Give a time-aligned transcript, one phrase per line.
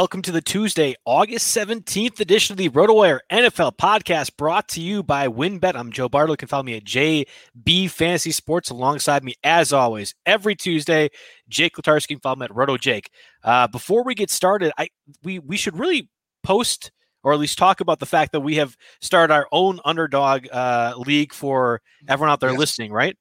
[0.00, 5.02] Welcome to the Tuesday, August 17th edition of the RotoWire NFL podcast brought to you
[5.02, 5.74] by WynnBET.
[5.74, 6.34] I'm Joe Bartlett.
[6.34, 11.08] You can follow me at JB Fantasy Sports alongside me, as always, every Tuesday.
[11.48, 13.10] Jake Latarski can follow me at Roto Jake.
[13.42, 14.86] Uh, before we get started, I
[15.24, 16.08] we we should really
[16.44, 16.92] post
[17.24, 20.94] or at least talk about the fact that we have started our own underdog uh,
[20.96, 22.58] league for everyone out there yes.
[22.60, 23.16] listening, right?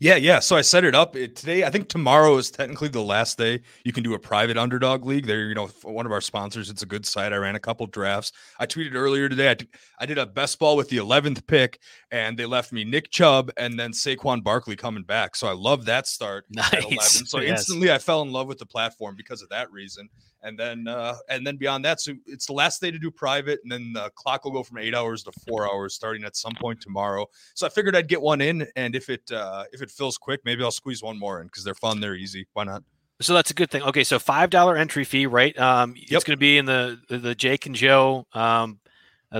[0.00, 0.38] Yeah, yeah.
[0.40, 1.64] So I set it up it, today.
[1.64, 5.26] I think tomorrow is technically the last day you can do a private underdog league.
[5.26, 6.68] There, you know, one of our sponsors.
[6.70, 7.32] It's a good site.
[7.32, 8.32] I ran a couple drafts.
[8.58, 9.50] I tweeted earlier today.
[9.50, 9.68] I, t-
[9.98, 11.78] I did a best ball with the 11th pick,
[12.10, 15.36] and they left me Nick Chubb and then Saquon Barkley coming back.
[15.36, 16.44] So I love that start.
[16.50, 17.30] Nice.
[17.30, 17.60] So yes.
[17.60, 20.08] instantly I fell in love with the platform because of that reason
[20.42, 23.60] and then uh, and then beyond that, so it's the last day to do private,
[23.62, 26.54] and then the clock will go from eight hours to four hours starting at some
[26.54, 27.26] point tomorrow.
[27.54, 30.40] So I figured I'd get one in, and if it uh, if it fills quick,
[30.44, 32.46] maybe I'll squeeze one more in because they're fun, they're easy.
[32.52, 32.82] Why not?
[33.20, 33.82] So that's a good thing.
[33.82, 35.56] Okay, so five dollar entry fee, right?
[35.58, 36.06] Um, yep.
[36.10, 38.80] It's going to be in the, the, Jake and Joe um,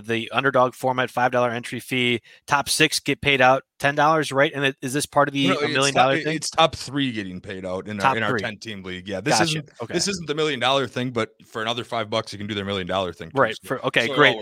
[0.00, 2.20] the underdog format, five dollar entry fee.
[2.46, 4.52] Top six get paid out ten dollars, right?
[4.54, 6.36] And is this part of the no, million dollar thing?
[6.36, 9.08] It's top three getting paid out in our in our ten team league.
[9.08, 9.44] Yeah, this gotcha.
[9.44, 9.94] isn't okay.
[9.94, 12.64] this isn't the million dollar thing, but for another five bucks, you can do their
[12.64, 13.30] million dollar thing.
[13.34, 13.56] Right.
[13.64, 14.36] For okay, so great.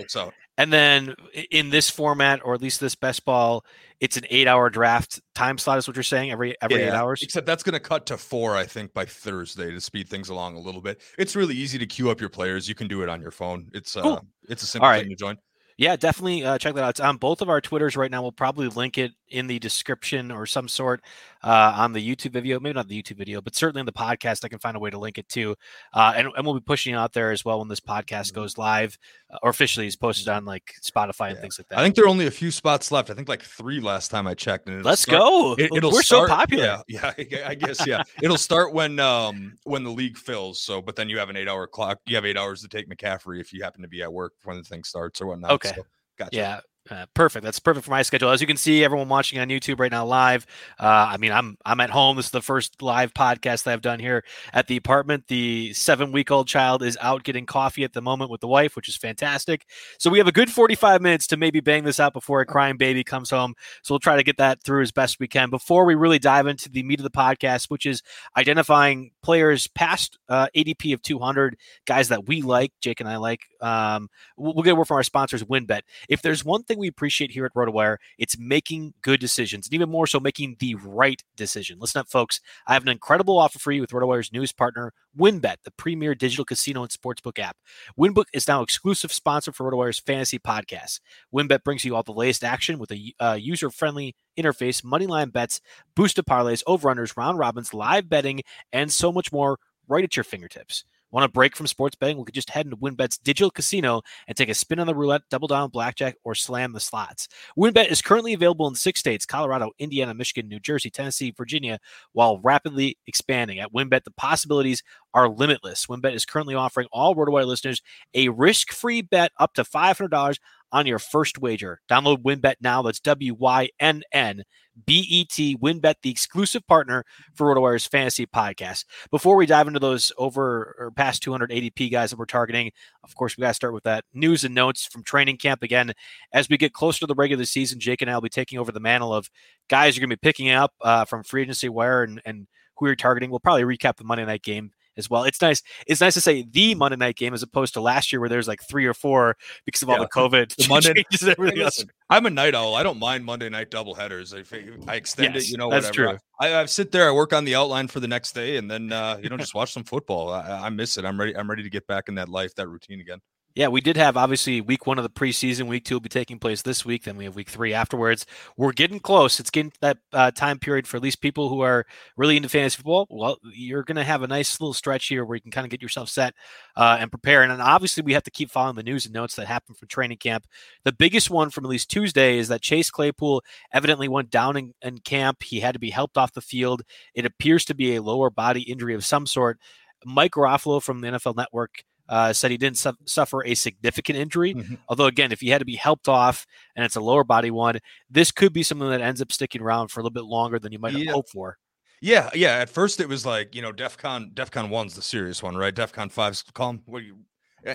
[0.59, 1.15] And then
[1.51, 3.65] in this format, or at least this best ball,
[3.99, 6.93] it's an eight hour draft time slot, is what you're saying, every every yeah, eight
[6.93, 7.23] hours.
[7.23, 10.57] Except that's going to cut to four, I think, by Thursday to speed things along
[10.57, 11.01] a little bit.
[11.17, 12.69] It's really easy to queue up your players.
[12.69, 13.71] You can do it on your phone.
[13.73, 14.27] It's uh, cool.
[14.51, 15.37] It's a simple thing to join.
[15.79, 16.91] Yeah, definitely uh, check that out.
[16.91, 18.21] It's on both of our Twitters right now.
[18.21, 21.03] We'll probably link it in the description or some sort
[21.43, 22.61] uh, on the YouTube video.
[22.61, 24.91] Maybe not the YouTube video, but certainly in the podcast, I can find a way
[24.91, 25.57] to link it to.
[25.93, 28.37] Uh, and, and we'll be pushing it out there as well when this podcast mm-hmm.
[28.37, 28.99] goes live
[29.33, 31.41] uh, or officially is posted on like Spotify and yeah.
[31.41, 31.79] things like that.
[31.79, 33.11] I think there are only a few spots left.
[33.11, 34.69] I think like three last time I checked.
[34.69, 35.55] And Let's start, go.
[35.59, 36.83] It, will We're start, so popular.
[36.89, 38.03] Yeah, yeah, I guess yeah.
[38.23, 40.61] it'll start when um when the league fills.
[40.61, 41.99] So, but then you have an eight hour clock.
[42.07, 44.57] You have eight hours to take McCaffrey if you happen to be at work when
[44.57, 45.53] the thing starts or whatnot.
[45.53, 45.73] Okay.
[45.75, 45.83] So.
[46.21, 46.37] Gotcha.
[46.37, 46.61] Yeah.
[46.91, 47.45] Uh, perfect.
[47.45, 48.31] That's perfect for my schedule.
[48.31, 50.45] As you can see, everyone watching on YouTube right now live.
[50.77, 52.17] Uh, I mean, I'm I'm at home.
[52.17, 55.29] This is the first live podcast that I've done here at the apartment.
[55.29, 58.75] The seven week old child is out getting coffee at the moment with the wife,
[58.75, 59.67] which is fantastic.
[60.01, 62.77] So we have a good 45 minutes to maybe bang this out before a crying
[62.77, 63.55] baby comes home.
[63.85, 66.49] So we'll try to get that through as best we can before we really dive
[66.49, 68.03] into the meat of the podcast, which is
[68.37, 73.50] identifying players past uh, ADP of 200, guys that we like, Jake and I like.
[73.61, 75.83] Um, we'll, get a word from our sponsors, WynnBET.
[76.09, 77.97] If there's one thing we appreciate here at RotoWire.
[78.19, 81.79] It's making good decisions, and even more so, making the right decision.
[81.79, 82.41] Listen up, folks.
[82.67, 86.45] I have an incredible offer for you with RotoWire's newest partner, WynnBET, the premier digital
[86.45, 87.57] casino and sportsbook app.
[87.99, 91.01] WynnBET is now exclusive sponsor for RotoWire's fantasy podcast.
[91.35, 95.61] WynnBET brings you all the latest action with a uh, user-friendly interface, moneyline bets,
[95.95, 98.43] boosted parlays, over/unders, round robins, live betting,
[98.73, 99.59] and so much more
[99.89, 100.85] right at your fingertips.
[101.13, 102.19] Want a break from sports betting?
[102.19, 105.23] We could just head into WynnBET's digital casino and take a spin on the roulette,
[105.31, 107.29] double down blackjack, or slam the slots.
[107.59, 111.79] WynnBET is currently available in six states Colorado, Indiana, Michigan, New Jersey, Tennessee, Virginia,
[112.13, 113.59] while rapidly expanding.
[113.59, 114.83] At WynnBET, the possibilities
[115.15, 115.87] are limitless.
[115.87, 117.83] WynnBET is currently offering all RotoWire listeners
[118.15, 120.37] a risk free bet up to $500
[120.73, 121.81] on your first wager.
[121.91, 122.83] Download WynnBET now.
[122.83, 124.45] That's W Y N N
[124.87, 125.57] B E T.
[125.57, 128.85] WynnBET, the exclusive partner for RotoWire's fantasy podcast.
[129.11, 132.71] Before we dive into those over or past 200 ADP guys that we're targeting,
[133.05, 135.63] of course, we got to start with that news and notes from training camp.
[135.63, 135.93] Again,
[136.33, 138.73] as we get closer to the regular season, Jake and I will be taking over
[138.73, 139.31] the mantle of
[139.69, 142.47] guys you're going to be picking up uh, from free agency wire and, and
[142.77, 143.31] who you're targeting.
[143.31, 145.25] We'll probably recap the Monday night game as well.
[145.25, 145.61] It's nice.
[145.89, 148.47] It's nice to say the Monday night game as opposed to last year where there's
[148.47, 149.37] like three or four
[149.67, 151.85] because of all the COVID The Monday- changes and everything else.
[152.09, 152.75] I'm a night owl.
[152.77, 154.33] I don't mind Monday night double headers.
[154.33, 154.45] I,
[154.87, 156.13] I extend Yes, it, you know, that's whatever.
[156.13, 156.19] true.
[156.41, 158.93] I, I sit there, I work on the outline for the next day, and then
[158.93, 160.31] uh, you know just watch some football.
[160.31, 161.05] I, I miss it.
[161.05, 161.37] I'm ready.
[161.37, 163.19] I'm ready to get back in that life, that routine again.
[163.57, 165.67] Yeah, we did have obviously week one of the preseason.
[165.67, 167.03] Week two will be taking place this week.
[167.03, 168.25] Then we have week three afterwards.
[168.57, 169.41] We're getting close.
[169.41, 171.85] It's getting that uh, time period for at least people who are
[172.17, 173.09] really into fantasy football.
[173.11, 175.71] Well, you're going to have a nice little stretch here where you can kind of
[175.71, 176.35] get yourself set
[176.77, 177.43] uh, and prepare.
[177.43, 180.19] And obviously, we have to keep following the news and notes that happen from training
[180.19, 180.47] camp.
[180.85, 183.43] The biggest one from at least Tuesday is that Chase Claypool
[183.73, 185.43] evidently went down in, in camp.
[185.43, 186.83] He had to be helped off the field.
[187.15, 189.59] It appears to be a lower body injury of some sort.
[190.05, 194.53] Mike Garafolo from the NFL Network uh, said he didn't su- suffer a significant injury.
[194.55, 194.79] Mhm.
[194.89, 196.45] Although, again, if he had to be helped off
[196.77, 197.79] and it's a lower body one,
[198.11, 200.73] this could be something that ends up sticking around for a little bit longer than
[200.73, 201.13] you might have Yeah.
[201.13, 201.57] hoped for.
[202.03, 202.57] Yeah, yeah.
[202.57, 204.35] At first, it was like you know, DefCon.
[204.35, 205.75] DefCon one's the serious one, right?
[205.75, 206.83] DefCon five's calm.
[206.87, 207.19] What do you?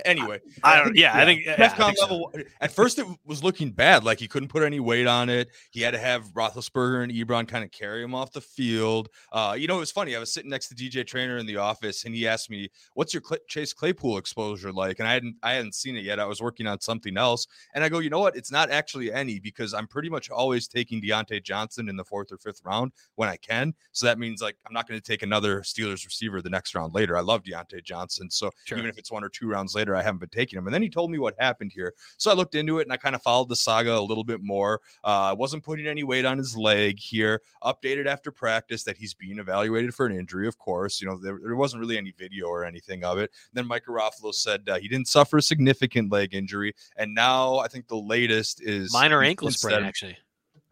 [0.06, 0.96] Anyway, I don't.
[0.96, 1.46] Yeah, I think.
[1.46, 2.04] Yeah, I think so.
[2.04, 2.34] level.
[2.62, 4.04] At first, it was looking bad.
[4.04, 5.50] Like he couldn't put any weight on it.
[5.72, 9.10] He had to have Roethlisberger and Ebron kind of carry him off the field.
[9.32, 10.16] Uh, you know, it was funny.
[10.16, 13.14] I was sitting next to DJ Trainer in the office, and he asked me, "What's
[13.14, 16.20] your Cl- Chase Claypool exposure like?" And I hadn't, I hadn't seen it yet.
[16.20, 18.36] I was working on something else, and I go, "You know what?
[18.36, 22.32] It's not actually any because I'm pretty much always taking Diontae Johnson in the fourth
[22.32, 23.74] or fifth round when I can.
[23.92, 26.94] So that means like I'm not going to take another Steelers receiver the next round
[26.96, 27.18] later.
[27.18, 28.78] I love Diontae Johnson, so Sure.
[28.78, 30.68] even if it's one or two rounds later, I haven't been taking him.
[30.68, 31.94] And then he told me what happened here.
[32.18, 34.42] So I looked into it and I kind of followed the saga a little bit
[34.42, 34.82] more.
[35.04, 37.42] Uh, I wasn't putting any weight on his leg here.
[37.64, 41.02] Updated after practice that he's being evaluated for an injury, of course.
[41.02, 43.32] You know, there, there wasn't really any video or anything of it.
[43.54, 46.74] Then Mike Garafolo said uh, he didn't suffer a significant leg injury.
[46.98, 50.18] And now I think the latest is Minor ankle sprain, actually.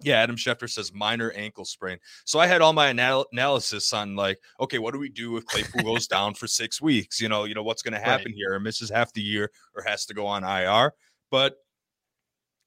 [0.03, 1.97] Yeah, Adam Schefter says minor ankle sprain.
[2.25, 5.45] So I had all my anal- analysis on like, okay, what do we do if
[5.45, 7.19] Claypool goes down for six weeks?
[7.21, 8.35] You know, you know what's going to happen Right.
[8.35, 10.93] here, or misses half the year, or has to go on IR.
[11.31, 11.55] But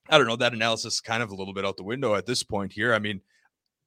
[0.09, 0.37] I don't know.
[0.37, 2.94] That analysis is kind of a little bit out the window at this point here.
[2.94, 3.21] I mean,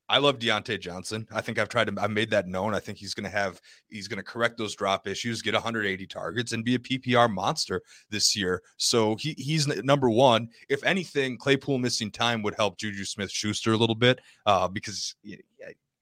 [0.09, 1.27] I love Diontae Johnson.
[1.31, 2.73] I think I've tried to, I've made that known.
[2.73, 6.07] I think he's going to have, he's going to correct those drop issues, get 180
[6.07, 8.63] targets, and be a PPR monster this year.
[8.77, 10.49] So he, he's number one.
[10.67, 15.15] If anything, Claypool missing time would help Juju Smith Schuster a little bit uh, because,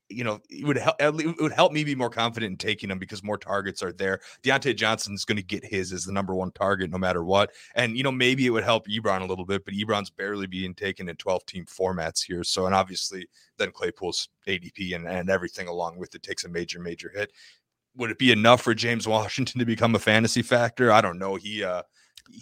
[0.09, 0.95] you know, it would help.
[0.99, 4.21] It would help me be more confident in taking him because more targets are there.
[4.43, 7.51] Diontae Johnson's going to get his as the number one target no matter what.
[7.75, 10.73] And you know, maybe it would help Ebron a little bit, but Ebron's barely being
[10.73, 12.43] taken in 12 team formats here.
[12.43, 13.27] So, and obviously,
[13.57, 17.31] then Claypool's ADP and, and everything along with it takes a major, major hit.
[17.95, 20.91] Would it be enough for James Washington to become a fantasy factor?
[20.91, 21.35] I don't know.
[21.35, 21.83] He uh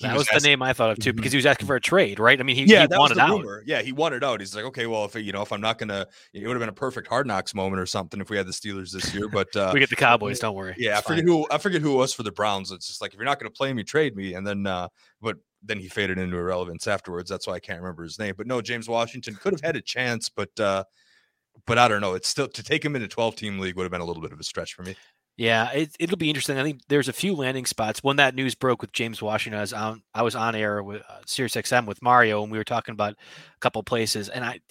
[0.01, 1.17] That was, the asking- name I thought of too, Mhm.
[1.17, 2.39] because he was asking for a trade, right?
[2.39, 3.39] I mean, he, yeah, he that was wanted the out.
[3.39, 3.63] rumor.
[3.65, 4.39] Yeah, he wanted out.
[4.39, 6.69] He's like, okay, well, if you know, if I'm not gonna, it would have been
[6.69, 9.27] a perfect hard knocks moment or something if we had the Steelers this year.
[9.29, 10.39] But uh, we get the Cowboys.
[10.39, 10.75] Don't worry.
[10.77, 11.27] yeah, I forget fine.
[11.27, 12.71] who I forget who it was for the Browns.
[12.71, 14.87] It's just like if you're not going to play me, trade me, and then uh,
[15.21, 17.29] but then he faded into irrelevance afterwards.
[17.29, 18.35] That's why I can't remember his name.
[18.37, 20.83] But no, James Washington could have had a chance, but uh,
[21.65, 22.13] but I don't know.
[22.13, 24.21] It's still to take him in a 12 team league would have been a little
[24.21, 24.95] bit of a stretch for me.
[25.37, 26.57] Yeah, it, it'll be interesting.
[26.57, 28.01] I think there's a few landing spots.
[28.01, 31.01] When that news broke with James Washington, I was on, I was on air with
[31.01, 34.29] uh, Sirius XM with Mario, and we were talking about a couple places.
[34.29, 34.61] And I,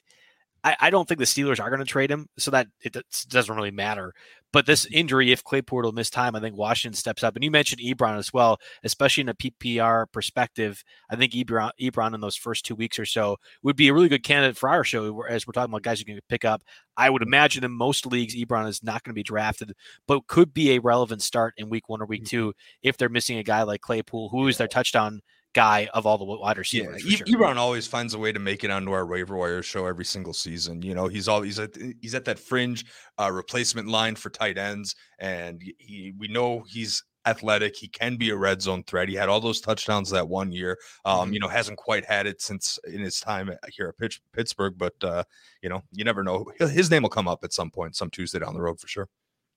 [0.64, 3.24] I, I don't think the Steelers are going to trade him, so that it does-
[3.28, 4.14] doesn't really matter.
[4.50, 4.94] But this mm-hmm.
[4.94, 7.34] injury, if Claypool will miss time, I think Washington steps up.
[7.34, 10.82] And you mentioned Ebron as well, especially in a PPR perspective.
[11.10, 14.08] I think Ebron, Ebron in those first two weeks or so would be a really
[14.08, 16.62] good candidate for our show, as we're talking about guys you can pick up.
[16.96, 17.28] I would mm-hmm.
[17.28, 19.74] imagine in most leagues, Ebron is not going to be drafted,
[20.06, 22.36] but could be a relevant start in week one or week mm-hmm.
[22.36, 25.20] two if they're missing a guy like Claypool, who is their touchdown
[25.54, 27.06] guy of all the wide Yeah, receivers.
[27.06, 27.26] E- sure.
[27.26, 30.32] Ebron always finds a way to make it onto our waiver wire show every single
[30.34, 30.82] season.
[30.82, 31.70] You know, he's always at
[32.00, 32.84] he's at that fringe
[33.18, 37.74] uh, replacement line for tight ends, and he- we know he's athletic.
[37.74, 39.08] He can be a red zone threat.
[39.08, 40.76] He had all those touchdowns that one year.
[41.06, 41.34] Um, Mhm.
[41.34, 44.92] you know, hasn't quite had it since in his time here at Pitch, Pittsburgh, but
[45.02, 45.24] uh,
[45.62, 46.44] you know, you never know.
[46.58, 49.08] His name will come up at some point, some Tuesday down the road for sure.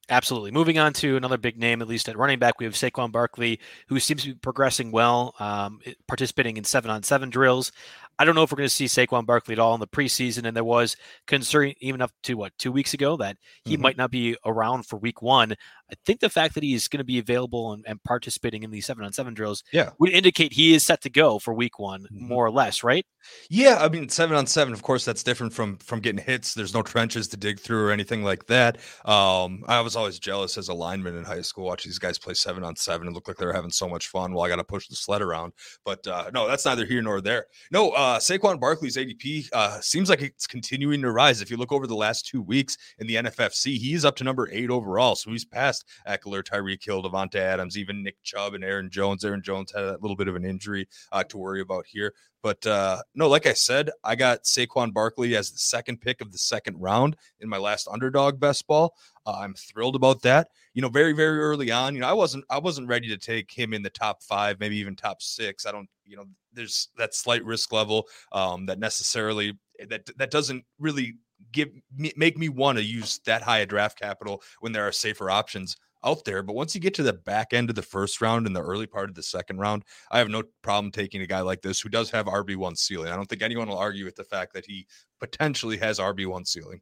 [0.09, 0.51] Absolutely.
[0.51, 3.59] Moving on to another big name, at least at running back, we have Saquon Barkley,
[3.87, 7.73] who seems to be progressing well, um, participating in seven on seven drills.
[8.17, 10.45] I don't know if we're going to see Saquon Barkley at all in the preseason.
[10.45, 10.95] And there was
[11.27, 13.83] concern even up to what two weeks ago that he mm-hmm.
[13.83, 15.55] might not be around for week one.
[15.89, 18.85] I think the fact that he's going to be available and, and participating in these
[18.85, 19.91] seven on seven drills yeah.
[19.99, 22.27] would indicate he is set to go for week one, mm-hmm.
[22.27, 23.05] more or less, right?
[23.49, 24.73] Yeah, I mean seven on seven.
[24.73, 26.53] Of course, that's different from from getting hits.
[26.53, 28.77] There's no trenches to dig through or anything like that.
[29.05, 32.33] Um, I was always jealous as a lineman in high school watching these guys play
[32.33, 33.07] seven on seven.
[33.07, 34.95] It looked like they were having so much fun Well, I got to push the
[34.95, 35.53] sled around.
[35.85, 37.47] But uh, no, that's neither here nor there.
[37.71, 41.41] No, uh, Saquon Barkley's ADP uh, seems like it's continuing to rise.
[41.41, 44.49] If you look over the last two weeks in the NFFC, he's up to number
[44.51, 45.15] eight overall.
[45.15, 45.76] So he's passed
[46.07, 49.23] Ekeler, Tyreek Hill, Davante Adams, even Nick Chubb and Aaron Jones.
[49.23, 52.13] Aaron Jones had a little bit of an injury uh, to worry about here.
[52.43, 56.31] But uh, no, like I said, I got Saquon Barkley as the second pick of
[56.31, 58.93] the second round in my last underdog best ball.
[59.25, 60.49] Uh, I'm thrilled about that.
[60.73, 63.51] You know, very very early on, you know, I wasn't I wasn't ready to take
[63.51, 65.65] him in the top five, maybe even top six.
[65.65, 69.57] I don't, you know, there's that slight risk level um, that necessarily
[69.89, 71.15] that that doesn't really
[71.51, 74.91] give me, make me want to use that high a draft capital when there are
[74.91, 76.43] safer options out there.
[76.43, 78.87] But once you get to the back end of the first round and the early
[78.87, 81.89] part of the second round, I have no problem taking a guy like this who
[81.89, 83.11] does have RB1 ceiling.
[83.11, 84.87] I don't think anyone will argue with the fact that he
[85.19, 86.81] potentially has RB1 ceiling.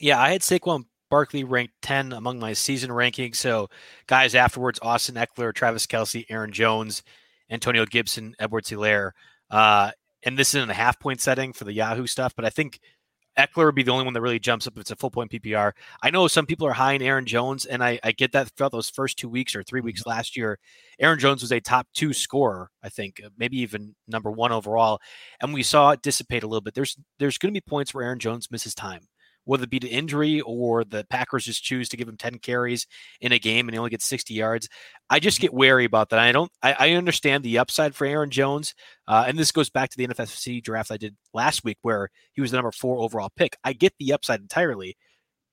[0.00, 3.36] Yeah, I had Saquon Barkley ranked 10 among my season rankings.
[3.36, 3.68] So
[4.06, 7.02] guys afterwards, Austin Ekeler, Travis Kelce, Aaron Jones,
[7.50, 9.12] Antonio Gibson, Edwards Helaire.
[9.50, 9.90] Uh,
[10.24, 12.80] and this is in a half point setting for the Yahoo stuff, but I think–
[13.38, 15.30] Ekeler would be the only one that really jumps up if it's a full point
[15.30, 15.72] PPR.
[16.02, 18.72] I know some people are high in Aaron Jones, and I, I get that throughout
[18.72, 20.10] those first two weeks or three weeks mm-hmm.
[20.10, 20.58] last year.
[20.98, 25.00] Aaron Jones was a top two scorer, I think, uh, maybe even number one overall.
[25.40, 26.74] And we saw it dissipate a little bit.
[26.74, 29.08] There's there's going to be points where Aaron Jones misses time
[29.48, 32.86] whether it be to injury or the Packers just choose to give him 10 carries
[33.22, 34.68] in a game and he only gets 60 yards.
[35.08, 36.18] I just get wary about that.
[36.18, 38.74] I don't, I, I understand the upside for Aaron Jones.
[39.06, 42.42] Uh, and this goes back to the NFFC draft I did last week where he
[42.42, 43.56] was the number four overall pick.
[43.64, 44.98] I get the upside entirely,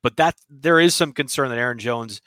[0.04, 2.20] but that there is some concern that Aaron Jones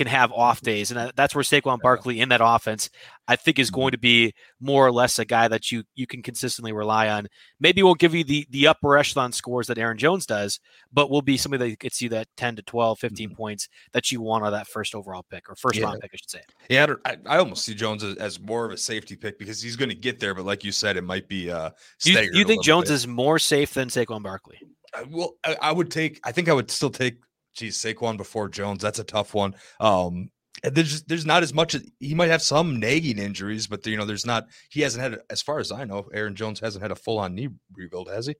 [0.00, 2.88] can have off days, and that's where Saquon Barkley in that offense,
[3.28, 3.96] I think, is going mm-hmm.
[3.96, 7.26] to be more or less a guy that you you can consistently rely on.
[7.60, 10.58] Maybe won't give you the the upper echelon scores that Aaron Jones does,
[10.90, 13.36] but will be somebody that gets you that 10 to 12, 15 mm-hmm.
[13.36, 15.84] points that you want on that first overall pick or first yeah.
[15.84, 16.40] round pick, I should say.
[16.70, 19.76] Yeah, I, I, almost see Jones as, as, more of a safety pick because he's
[19.76, 21.50] going to get there, but like you said, it might be.
[21.50, 21.70] Uh,
[22.04, 22.94] you, you think Jones bit.
[22.94, 24.58] is more safe than Saquon Barkley?
[25.10, 26.20] Well, I, I would take.
[26.24, 27.18] I think I would still take
[27.54, 28.82] geez, Saquon before Jones.
[28.82, 29.54] That's a tough one.
[29.78, 30.30] Um,
[30.62, 31.76] there's there's not as much.
[31.98, 34.46] He might have some nagging injuries, but you know, there's not.
[34.70, 37.34] He hasn't had, as far as I know, Aaron Jones hasn't had a full on
[37.34, 38.34] knee rebuild, has he?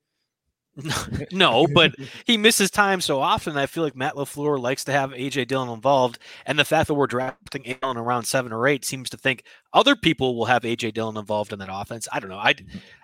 [1.33, 1.93] no, but
[2.25, 3.57] he misses time so often.
[3.57, 6.93] I feel like Matt LaFleur likes to have AJ Dillon involved, and the fact that
[6.93, 10.93] we're drafting Allen around seven or eight seems to think other people will have AJ
[10.93, 12.07] Dillon involved in that offense.
[12.11, 12.37] I don't know.
[12.37, 12.55] I.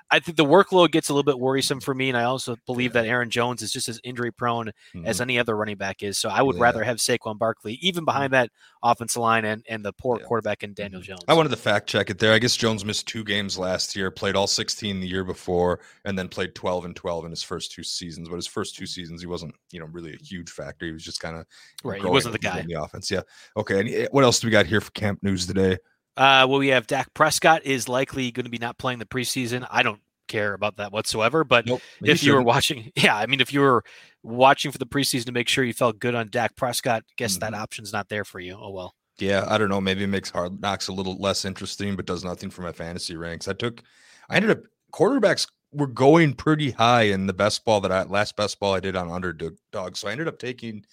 [0.10, 2.96] I think the workload gets a little bit worrisome for me, and I also believe
[2.96, 3.02] yeah.
[3.02, 5.06] that Aaron Jones is just as injury prone mm-hmm.
[5.06, 6.18] as any other running back is.
[6.18, 6.64] So I would yeah.
[6.64, 8.44] rather have Saquon Barkley, even behind mm-hmm.
[8.44, 8.52] that
[8.84, 10.26] offensive line and, and the poor yeah.
[10.26, 11.08] quarterback in Daniel mm-hmm.
[11.08, 11.24] Jones.
[11.28, 12.34] I wanted to fact check it there.
[12.34, 16.18] I guess Jones missed two games last year, played all 16 the year before, and
[16.18, 18.30] then played 12 and 12 in his first two seasons.
[18.30, 20.86] But his first two seasons, he wasn't, you know, really a huge factor.
[20.86, 21.46] He was just kind of
[21.84, 22.02] right.
[22.02, 23.12] He wasn't the guy in the offense.
[23.12, 23.22] Yeah.
[23.58, 23.80] Okay.
[23.80, 25.78] And eh, what else do we got here for camp news today?
[26.18, 29.68] Uh, well, we have Dak Prescott is likely going to be not playing the preseason.
[29.70, 31.44] I don't care about that whatsoever.
[31.44, 33.84] But nope, if you, you were watching, yeah, I mean, if you were
[34.24, 37.52] watching for the preseason to make sure you felt good on Dak Prescott, guess mm-hmm.
[37.52, 38.58] that option's not there for you.
[38.60, 38.96] Oh well.
[39.20, 39.82] Yeah, I don't know.
[39.82, 43.16] Maybe it makes Hard Knocks a little less interesting, but does nothing for my fantasy
[43.16, 43.48] ranks.
[43.48, 43.82] I took,
[44.30, 44.60] I ended up
[44.94, 48.80] quarterbacks were going pretty high in the best ball that I last best ball I
[48.80, 49.56] did on underdog.
[49.96, 50.86] So I ended up taking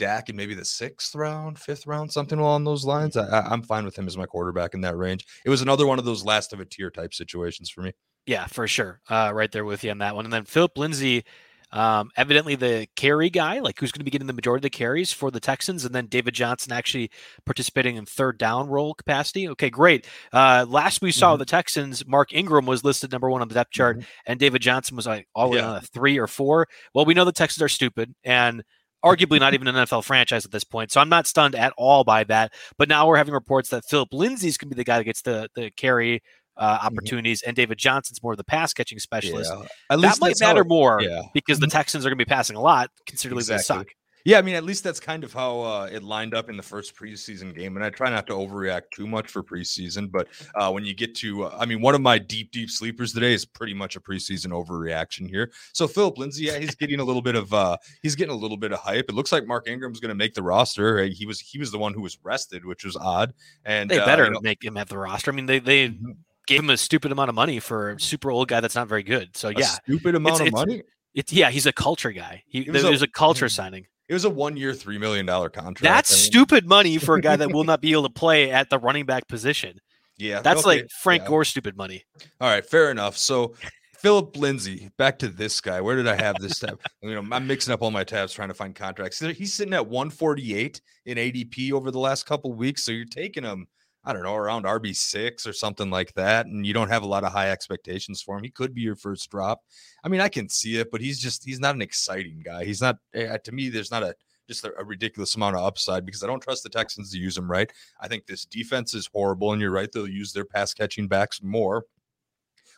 [0.00, 3.16] Dak in maybe the sixth round, fifth round, something along those lines.
[3.16, 5.26] I, am fine with him as my quarterback in that range.
[5.44, 7.92] It was another one of those last of a tier type situations for me.
[8.26, 9.00] Yeah, for sure.
[9.08, 10.24] Uh, right there with you on that one.
[10.24, 11.24] And then Phillip Lindsay,
[11.72, 14.70] um, evidently the carry guy, like who's going to be getting the majority of the
[14.70, 17.10] carries for the Texans, and then David Johnson actually
[17.44, 19.48] participating in third down role capacity.
[19.50, 20.06] Okay, great.
[20.32, 21.40] Uh, last we saw mm-hmm.
[21.40, 24.06] the Texans, Mark Ingram was listed number one on the depth chart, mm-hmm.
[24.26, 25.68] and David Johnson was like all yeah.
[25.68, 26.66] on a three or four.
[26.94, 28.64] Well, we know the Texans are stupid, and
[29.04, 30.92] arguably not even an NFL franchise at this point.
[30.92, 32.52] So I'm not stunned at all by that.
[32.78, 35.22] But now we're having reports that Phillip Lindsay's going to be the guy that gets
[35.22, 36.22] the the carry
[36.56, 36.86] uh, mm-hmm.
[36.86, 37.50] opportunities, mm-hmm.
[37.50, 39.50] and David Johnson's more of the pass catching specialist.
[39.54, 39.66] Yeah.
[39.90, 41.22] At that might matter how, more yeah.
[41.32, 41.76] because the mm-hmm.
[41.76, 43.58] Texans are going to be passing a lot, considering exactly.
[43.58, 43.86] they suck.
[44.24, 46.62] Yeah, I mean, at least that's kind of how uh, it lined up in the
[46.62, 47.76] first preseason game.
[47.76, 51.14] And I try not to overreact too much for preseason, but uh, when you get
[51.16, 54.00] to, uh, I mean, one of my deep, deep sleepers today is pretty much a
[54.00, 55.50] preseason overreaction here.
[55.72, 58.56] So Phillip Lindsay, yeah, he's getting a little bit of, uh, he's getting a little
[58.58, 59.06] bit of hype.
[59.08, 61.04] It looks like Mark Ingram's going to make the roster.
[61.04, 63.32] He was, he was the one who was rested, which was odd.
[63.64, 65.30] And they uh, better you know, make him have the roster.
[65.30, 65.88] I mean, they, they.
[65.88, 66.10] Mm-hmm
[66.46, 69.04] gave him a stupid amount of money for a super old guy that's not very
[69.04, 69.36] good.
[69.36, 70.82] So A yeah, stupid amount It's- of it's- money.
[71.14, 72.42] it's yeah, he's a culture guy.
[72.48, 73.50] He It was there's a- a, culture Mhm.
[73.52, 73.86] signing.
[74.10, 75.82] It was a one-year, three million dollar contract.
[75.82, 78.50] That's I mean, stupid money for a guy that will not be able to play
[78.50, 79.80] at the running back position.
[80.18, 81.28] Yeah, That's okay, like Frank yeah.
[81.28, 82.02] Gore stupid money.
[82.40, 83.16] All right, fair enough.
[83.16, 83.54] So
[83.98, 85.80] Phillip Lindsay, back to this guy.
[85.80, 86.80] Where did I have this tab?
[87.02, 89.20] you know, I'm mixing up all my tabs trying to find contracts.
[89.20, 92.82] He's sitting at 148 in ADP over the last couple weeks.
[92.82, 93.68] So you're taking him,
[94.04, 96.46] I don't know, around RB6 or something like that.
[96.46, 98.42] And you don't have a lot of high expectations for him.
[98.42, 99.60] He could be your first drop.
[100.02, 102.64] I mean, I can see it, but he's just he's not an exciting guy.
[102.64, 104.14] He's not uh, to me, there's not a
[104.48, 107.48] just a ridiculous amount of upside because I don't trust the Texans to use him
[107.48, 107.70] right.
[108.00, 111.40] I think this defense is horrible, and you're right, they'll use their pass catching backs
[111.40, 111.84] more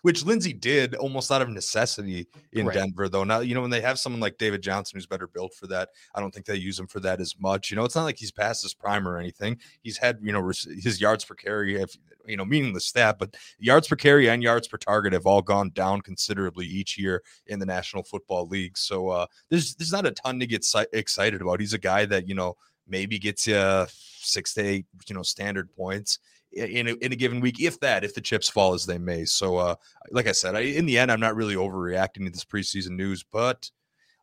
[0.02, 2.74] which Lindsay did almost out of necessity in Right.
[2.74, 3.24] Denver, though.
[3.24, 5.90] Now, you know, when they have someone like David Johnson who's better built for that,
[6.14, 7.70] I don't think they use him for that as much.
[7.70, 9.58] You know, it's not like he's past his prime or anything.
[9.82, 13.88] He's had, you know, his yards per carry, if you know, meaningless stat, but yards
[13.88, 17.66] per carry and yards per target have all gone down considerably each year in the
[17.66, 18.76] National Football League.
[18.76, 21.60] So uh, there's there's not a ton to get si- excited about.
[21.60, 22.56] He's a guy that you know
[22.88, 26.18] maybe gets you six to eight, you know, standard points
[26.52, 29.24] in a, in a given week, if that, if the chips fall as they may.
[29.24, 29.74] So, uh,
[30.10, 33.24] like I said, I, in the end, I'm not really overreacting to this preseason news,
[33.30, 33.70] but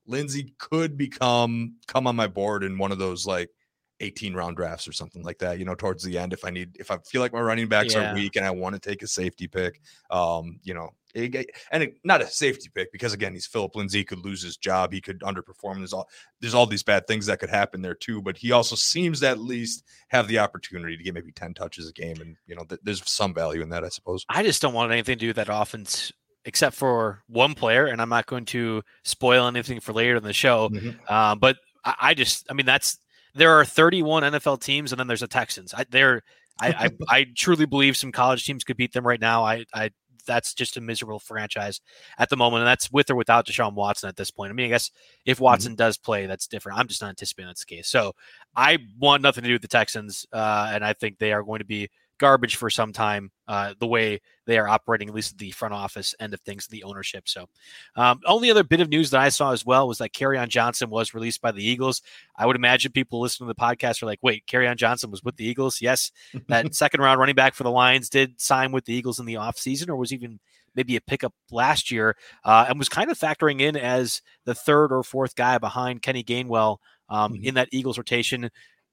[0.06, 3.50] Lindsay could become come on my board in one of those like
[4.00, 5.60] 18 round drafts or something like that.
[5.60, 7.94] You know, towards the end, if I need, if I feel like my running backs
[7.94, 8.12] Yeah.
[8.12, 10.90] are weak and I want to take a safety pick, um, you know.
[11.16, 14.58] it- and it, not a safety pick because again he's Phillip Lindsay could lose his
[14.58, 16.08] job he could underperform there's all
[16.40, 19.28] there's all these bad things that could happen there too but he also seems to
[19.28, 22.64] at least have the opportunity to get maybe 10 touches a game and you know
[22.64, 25.28] th- there's some value in that I suppose I just don't want anything to do
[25.30, 26.12] with that offense
[26.46, 30.32] except for one player, and I'm not going to spoil anything for later in the
[30.32, 30.70] show.
[30.70, 31.10] Mhm.
[31.12, 32.98] Um, but I, I just, I mean, that's
[33.40, 35.74] there are 31 NFL teams, and then there's the Texans.
[35.74, 36.22] I, they're,
[36.60, 39.44] I, I, I truly believe some college teams could beat them right now.
[39.44, 39.92] I, I,
[40.26, 41.82] that's just a miserable franchise
[42.18, 44.52] at the moment, and that's with or without Deshaun Watson at this point.
[44.52, 44.92] I mean, I guess
[45.26, 46.78] if Watson does play, that's different.
[46.78, 47.88] I'm just not anticipating that's the case.
[47.88, 48.14] So
[48.56, 51.60] I want nothing to do with the Texans, uh, and I think they are going
[51.60, 51.90] to be
[52.20, 53.32] garbage for some time.
[53.48, 56.68] Uh, the way they are operating, at least at the front office end of things,
[56.68, 57.28] the ownership.
[57.28, 57.48] So,
[57.96, 60.90] um, only other bit of news that I saw as well was that on Johnson
[60.92, 62.04] was released by the Eagles.
[62.38, 65.38] I would imagine people listening to the podcast are like, "Wait, on Johnson was with
[65.38, 66.12] the Eagles?" Yes,
[66.48, 69.36] that second round running back for the Lions did sign with the Eagles in the
[69.36, 70.40] offseason, or was even
[70.76, 74.92] maybe a pickup last year, uh, and was kind of factoring in as the third
[74.92, 76.78] or fourth guy behind Kenny Gainwell
[77.10, 77.44] um, Mhm.
[77.44, 78.52] in that Eagles rotation.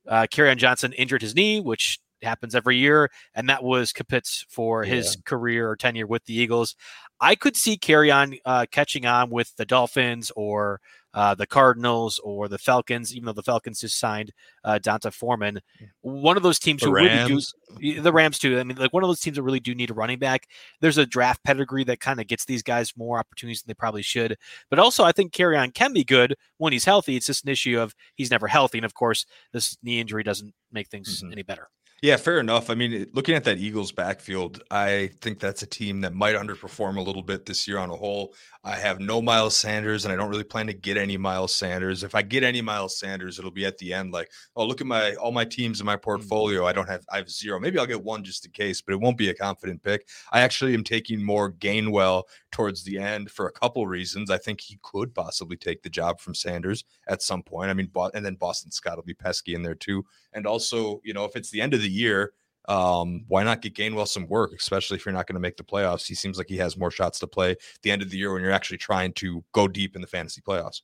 [0.09, 4.85] Uh, on Johnson injured his knee, which happens every year, and that was Kapitz for
[4.85, 6.75] his career or tenure with the Eagles.
[7.21, 10.81] I could see Kerryon uh, catching on with the Dolphins or
[11.15, 14.33] uh, the Cardinals or the Falcons, even though the Falcons just signed
[14.65, 15.61] uh, D'Onta Foreman.
[16.03, 18.59] One of those teams the who really do the Rams too.
[18.59, 20.47] I mean, like one of those teams that really do need a running back.
[20.83, 24.03] There's a draft pedigree that kind of gets these guys more opportunities than they probably
[24.03, 24.37] should.
[24.69, 27.17] But also, I think Kerryon can be good when he's healthy.
[27.17, 29.25] It's just an issue of he's never healthy, and of course,
[29.55, 31.33] this knee injury doesn't make things Mhm.
[31.33, 31.69] any better.
[32.03, 32.69] Yeah, fair enough.
[32.69, 36.99] I mean, looking at that Eagles backfield, I think that's a team that might underperform
[36.99, 38.35] a little bit this year on a whole.
[38.63, 42.03] I have no Miles Sanders, and I don't really plan to get any Miles Sanders.
[42.03, 44.87] If I get any Miles Sanders, it'll be at the end, like, oh, look at
[44.87, 46.03] my all my teams in my mm-hmm.
[46.03, 46.67] portfolio.
[46.67, 47.59] I don't have I have zero.
[47.61, 50.07] Maybe I'll get one just in case, but it won't be a confident pick.
[50.33, 54.31] I actually am taking more Gainwell towards the end for a couple reasons.
[54.31, 57.71] I think he could possibly take the job from Sanders at some point.
[57.71, 60.05] I mean, and then Boston Scott will be pesky in there too.
[60.33, 62.33] And also, you know, if it's the end of the year,
[62.69, 65.65] um, why not get Gainwell some work, especially if you're not going to make the
[65.65, 66.07] playoffs?
[66.07, 68.33] He seems like he has more shots to play at the end of the year
[68.33, 70.83] when you're actually trying to go deep in the fantasy playoffs.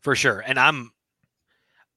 [0.00, 0.42] for sure.
[0.46, 0.92] And I'm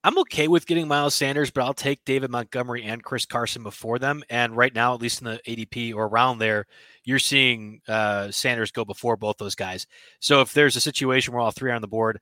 [0.04, 4.00] I'm okay with getting Miles Sanders, but I'll take David Montgomery and Chris Carson before
[4.00, 4.24] them.
[4.30, 6.68] And right now, at least in the ADP or around there,
[7.04, 9.88] you're seeing uh, Sanders go before both those guys.
[10.22, 12.22] So if there's a situation where all three are on the board,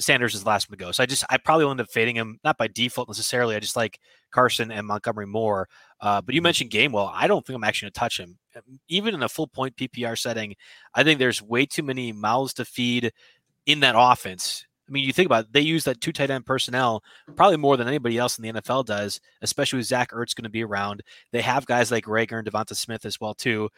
[0.00, 0.92] Sanders is the last one to go.
[0.92, 3.56] So I just I probably will end up fading him, not by default necessarily.
[3.56, 3.98] I just like
[4.30, 5.68] Carson and Montgomery more.
[6.00, 7.10] Uh, but you mentioned Gainwell.
[7.12, 8.38] I don't think I'm actually going to touch him,
[8.88, 10.54] even in a full point PPR setting.
[10.94, 13.12] I think there's way too many mouths to feed
[13.66, 14.64] in that offense.
[14.88, 17.02] I mean, you think about it, they use that two tight end personnel
[17.36, 20.48] probably more than anybody else in the NFL does, especially with Zach Ertz going to
[20.48, 21.02] be around.
[21.30, 23.68] They have guys like Reagor and DeVonta Smith as well too.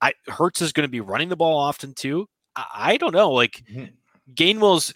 [0.00, 2.26] I Hurts is going to be running the ball often too.
[2.56, 3.92] I, I don't know, like Mhm.
[4.34, 4.92] Gainwell's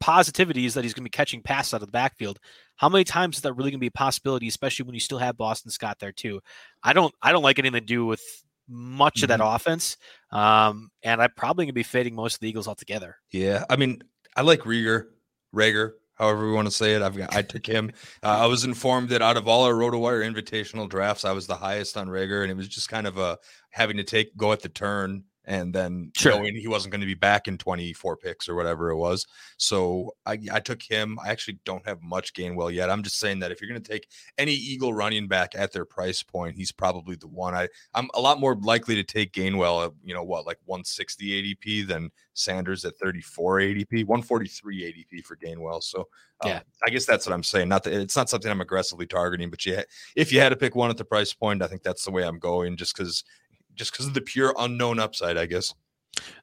[0.00, 2.38] positivity is that he's going to be catching passes out of the backfield.
[2.76, 5.18] How many times is that really going to be a possibility, especially when you still
[5.18, 6.40] have Boston Scott there too?
[6.82, 8.22] I don't I don't like anything to do with
[8.68, 9.96] much of that offense.
[10.30, 13.16] Um, and I'm probably going to be fading most of the Eagles altogether.
[13.32, 14.02] Yeah, I mean,
[14.36, 15.06] I like Rieger,
[15.54, 15.92] Rager.
[16.14, 17.02] however we want to say it.
[17.02, 17.92] I've got, I took him.
[18.22, 21.54] Uh, I was informed that out of all our RotoWire invitational drafts, I was the
[21.54, 23.38] highest on Reagor, and it was just kind of a
[23.70, 26.32] having to take go at the turn and then sure.
[26.32, 29.26] knowing he wasn't going to be back in 24 picks or whatever it was.
[29.56, 31.18] So I, I took him.
[31.24, 32.90] I actually don't have much Gainwell yet.
[32.90, 35.86] I'm just saying that if you're going to take any Eagle running back at their
[35.86, 37.54] price point, he's probably the one.
[37.54, 41.54] I I'm a lot more likely to take Gainwell at you know what like 160
[41.54, 45.82] ADP than Sanders at 34 ADP, 143 ADP for Gainwell.
[45.82, 46.08] So
[46.42, 47.70] um, yeah, I guess that's what I'm saying.
[47.70, 49.82] Not that it's not something I'm aggressively targeting, but yeah,
[50.14, 52.22] if you had to pick one at the price point, I think that's the way
[52.22, 52.76] I'm going.
[52.76, 53.24] Just because
[53.78, 55.72] just because of the pure unknown upside, I guess.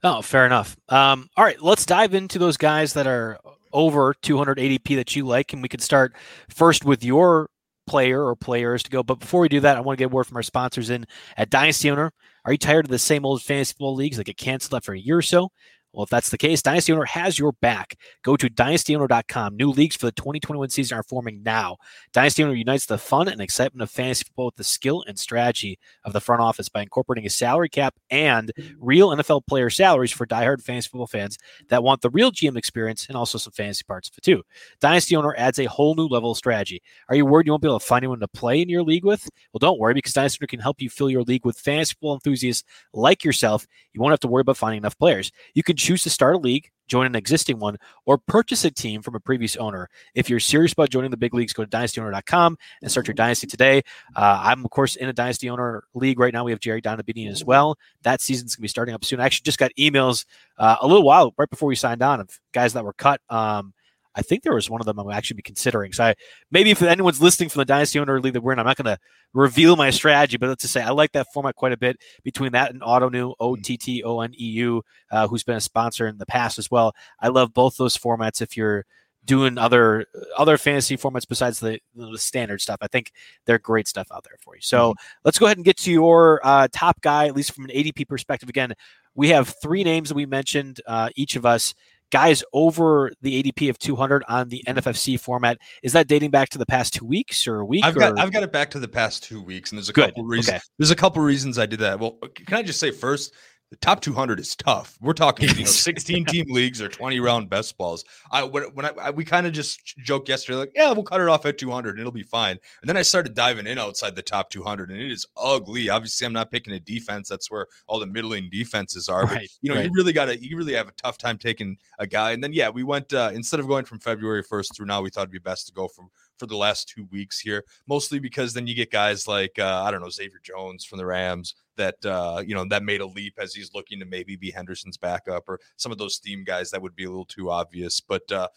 [0.04, 0.78] Oh, fair enough.
[0.90, 3.40] Um, all right, let's dive into those guys that are
[3.74, 6.16] over 280p that you like, and we could start
[6.50, 7.50] first with your
[7.88, 9.04] player or players to go.
[9.04, 11.06] But before we do that, I want to get word from our sponsors in
[11.38, 12.12] at Dynasty Owner.
[12.46, 15.00] Are you tired of the same old fantasy football leagues that get canceled after a
[15.00, 15.50] year or so?
[15.96, 17.98] Well, if that's the case, Dynasty Owner has your back.
[18.22, 19.56] Go to dynastyowner.com.
[19.56, 21.78] New leagues for the 2021 season are forming now.
[22.12, 25.80] Dynasty Owner unites the fun and excitement of fantasy football with the skill and strategy
[26.04, 30.28] of the front office by incorporating a salary cap and real NFL player salaries for
[30.28, 31.38] diehard fantasy football fans
[31.70, 34.44] that want the real GM experience and also some fantasy parts of it too.
[34.82, 36.82] Dynasty Owner adds a whole new level of strategy.
[37.08, 39.06] Are you worried you won't be able to find anyone to play in your league
[39.06, 39.30] with?
[39.54, 42.16] Well, don't worry because Dynasty Owner can help you fill your league with fantasy football
[42.16, 43.66] enthusiasts like yourself.
[43.94, 45.32] You won't have to worry about finding enough players.
[45.54, 49.04] You can choose to start a league, join an existing one, or purchase a team
[49.04, 49.88] from a previous owner.
[50.16, 53.46] If you're serious about joining the big leagues, go to dynastyowner.com and start your dynasty
[53.46, 53.84] today.
[54.16, 56.44] Uh, I'm, of course, in a dynasty owner league right now.
[56.44, 57.78] We have Jerry Donabedian as well.
[58.02, 59.20] That season's going to be starting up soon.
[59.20, 60.26] I actually just got emails
[60.58, 63.22] uh, a little while right before we signed on of guys that were cut.
[63.30, 63.75] Um,
[64.16, 65.92] I think there was one of them I'm actually be considering.
[65.92, 66.16] So I,
[66.50, 68.96] maybe if anyone's listening from the Dynasty Owner League that we're in, I'm not going
[68.96, 69.00] to
[69.34, 72.54] reveal my strategy, but let's just say I like that format quite a bit between
[72.54, 76.08] that and Ottoneu, O T T O N E U, uh, who's been a sponsor
[76.08, 76.94] in the past as well.
[77.20, 78.86] I love both those formats if you're
[79.26, 80.06] doing other
[80.38, 82.78] other fantasy formats besides the, the standard stuff.
[82.82, 83.12] I think
[83.46, 84.62] they're great stuff out there for you.
[84.62, 85.20] So mm-hmm.
[85.24, 88.08] let's go ahead and get to your uh, top guy, at least from an ADP
[88.08, 88.50] perspective.
[88.50, 88.74] Again,
[89.16, 91.74] we have three names that we mentioned, uh, each of us
[92.12, 95.58] guys over the ADP of 200 on the NFFC format.
[95.84, 97.84] Is that dating back to the past two weeks or a week?
[97.84, 98.00] I've or?
[98.00, 100.08] got I've got it back to the past two weeks, and there's a Good.
[100.08, 100.56] couple reasons.
[100.56, 100.64] Okay.
[100.78, 102.00] There's a couple reasons I did that.
[102.00, 103.34] Well, can I just say first,
[103.72, 104.98] the top 200 is tough.
[105.02, 108.06] We're talking, you know, 16 team leagues or 20 round best balls.
[108.32, 111.28] I when, I, I we kind of just joked yesterday, like, yeah, we'll cut it
[111.28, 112.58] off at 200 and it'll be fine.
[112.82, 115.90] And then I started diving in outside the top 200, and it is ugly.
[115.90, 117.28] Obviously, I'm not picking a defense.
[117.28, 119.26] That's where all the middling defenses are.
[119.26, 119.86] Right, but you know, right.
[119.86, 122.32] you really got to, you really have a tough time taking a guy.
[122.32, 125.10] And then yeah, we went uh, instead of going from February 1st through now, we
[125.10, 128.54] thought it'd be best to go from for the last two weeks here, mostly because
[128.54, 132.04] then you get guys like uh, I don't know Xavier Jones from the Rams that
[132.06, 135.48] uh, you know that made a leap as he's looking to maybe be Henderson's backup
[135.48, 138.00] or some of those theme guys that would be a little too obvious.
[138.00, 138.48] But uh,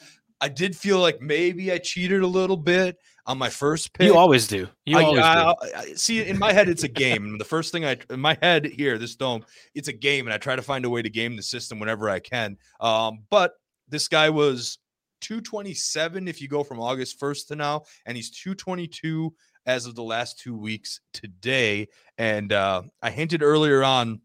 [0.41, 4.07] I did feel like maybe I cheated a little bit on my first pick.
[4.07, 4.69] You always do.
[4.87, 5.55] You I, always I, do.
[5.77, 7.25] I, see, in my head, it's a game.
[7.25, 10.35] And the first thing I, in my head here, this dome, it's a game, and
[10.35, 12.57] I try to find a way to game the system whenever I can.
[12.81, 13.55] Um, but
[13.89, 14.79] this guy was
[15.23, 19.35] 227 if you go from August 1st to now, and he's 222
[19.69, 21.87] as of the last two weeks today.
[22.17, 24.23] And uh, I hinted earlier on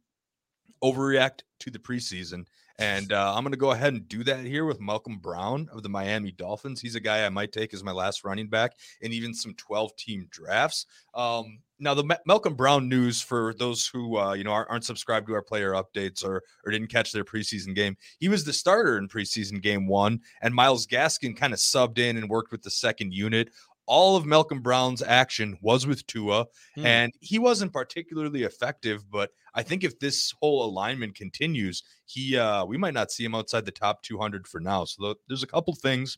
[0.81, 2.45] overreact to the preseason.
[2.79, 5.83] And uh, I'm going to go ahead and do that here with Malcolm Brown of
[5.83, 6.81] the Miami Dolphins.
[6.81, 9.95] He's a guy I might take as my last running back in even some 12
[9.95, 10.87] team drafts.
[11.13, 15.27] Um, now, the Malcolm Brown news for those who uh, you know aren't, aren't, subscribed
[15.27, 18.97] to our player updates or or didn't catch their preseason game, he was the starter
[18.97, 22.71] in preseason game one, and Myles Gaskin kind of subbed in and worked with the
[22.71, 23.49] second unit
[23.85, 26.85] all of Malcolm Brown's action was with Tua, hmm.
[26.85, 29.09] and he wasn't particularly effective.
[29.09, 33.35] But I think if this whole alignment continues, he uh, we might not see him
[33.35, 34.85] outside the top 200 for now.
[34.85, 36.17] So there's a couple things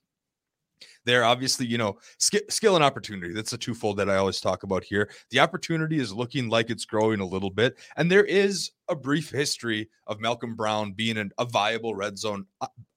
[1.05, 1.23] there.
[1.23, 3.33] Obviously, you know, sk- skill and opportunity.
[3.33, 5.09] That's a twofold that I always talk about here.
[5.31, 9.31] The opportunity is looking like it's growing a little bit, and there is a brief
[9.31, 12.45] history of Malcolm Brown being an, a viable red zone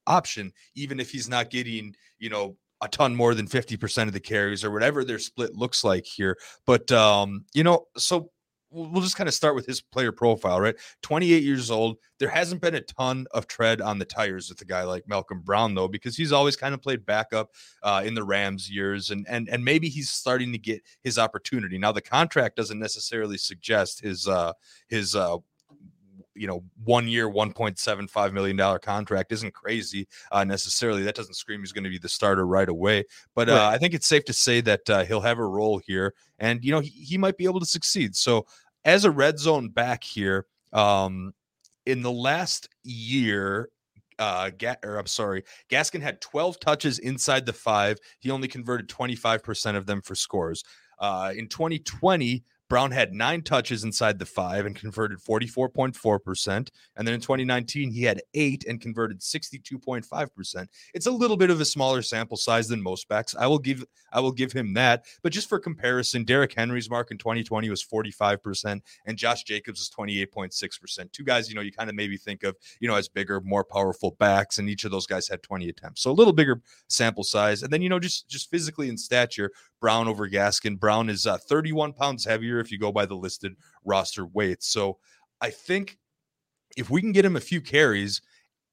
[0.07, 4.19] option, even if he's not getting, you know, a ton more than 50% of the
[4.19, 6.37] carries or whatever their split looks like here.
[6.65, 8.31] But, um, you know, so
[8.71, 10.75] we'll just kind of start with his player profile, right?
[11.01, 11.97] 28 years old.
[12.19, 15.41] There hasn't been a ton of tread on the tires with a guy like Malcolm
[15.41, 17.51] Brown, though, because he's always kind of played backup
[17.83, 21.77] uh, in the Rams years, and and and maybe he's starting to get his opportunity
[21.77, 21.91] now.
[21.91, 24.53] The contract doesn't necessarily suggest his uh,
[24.87, 25.37] his uh,
[26.39, 31.59] you know one year 1.75 million dollar contract isn't crazy uh, necessarily that doesn't scream
[31.59, 33.03] he's going to be the starter right away
[33.35, 33.73] but uh, right.
[33.73, 36.71] i think it's safe to say that uh, he'll have a role here and you
[36.71, 38.45] know he, he might be able to succeed so
[38.85, 41.33] as a red zone back here um
[41.85, 43.69] in the last year
[44.19, 47.97] uh, Ga- or I'm sorry, Gaskin had 12 touches inside the five.
[48.19, 50.65] He only converted 25% of them for scores.
[50.99, 56.69] Uh, in 2020, Brown had nine touches inside the five and converted 44.4%.
[56.95, 60.67] And then in 2019, he had eight and converted 62.5%.
[60.93, 63.35] It's a little bit of a smaller sample size than most backs.
[63.37, 65.05] I will give I will give him that.
[65.23, 69.89] But just for comparison, Derrick Henry's mark in 2020 was 45%, and Josh Jacobs was
[69.89, 71.11] 28.6%.
[71.11, 73.63] Two guys, you know, you kind of maybe think of, you know, as bigger, more
[73.63, 76.01] powerful backs, and each of those guys had 20 attempts.
[76.01, 77.63] So a little bigger sample size.
[77.63, 80.79] And then, you know, just just physically in stature, Brown over Gaskin.
[80.79, 84.67] Brown is uh, 31 pounds heavier if you go by the listed roster weights.
[84.67, 84.97] So
[85.41, 85.97] I think
[86.77, 88.21] if we can get him a few carries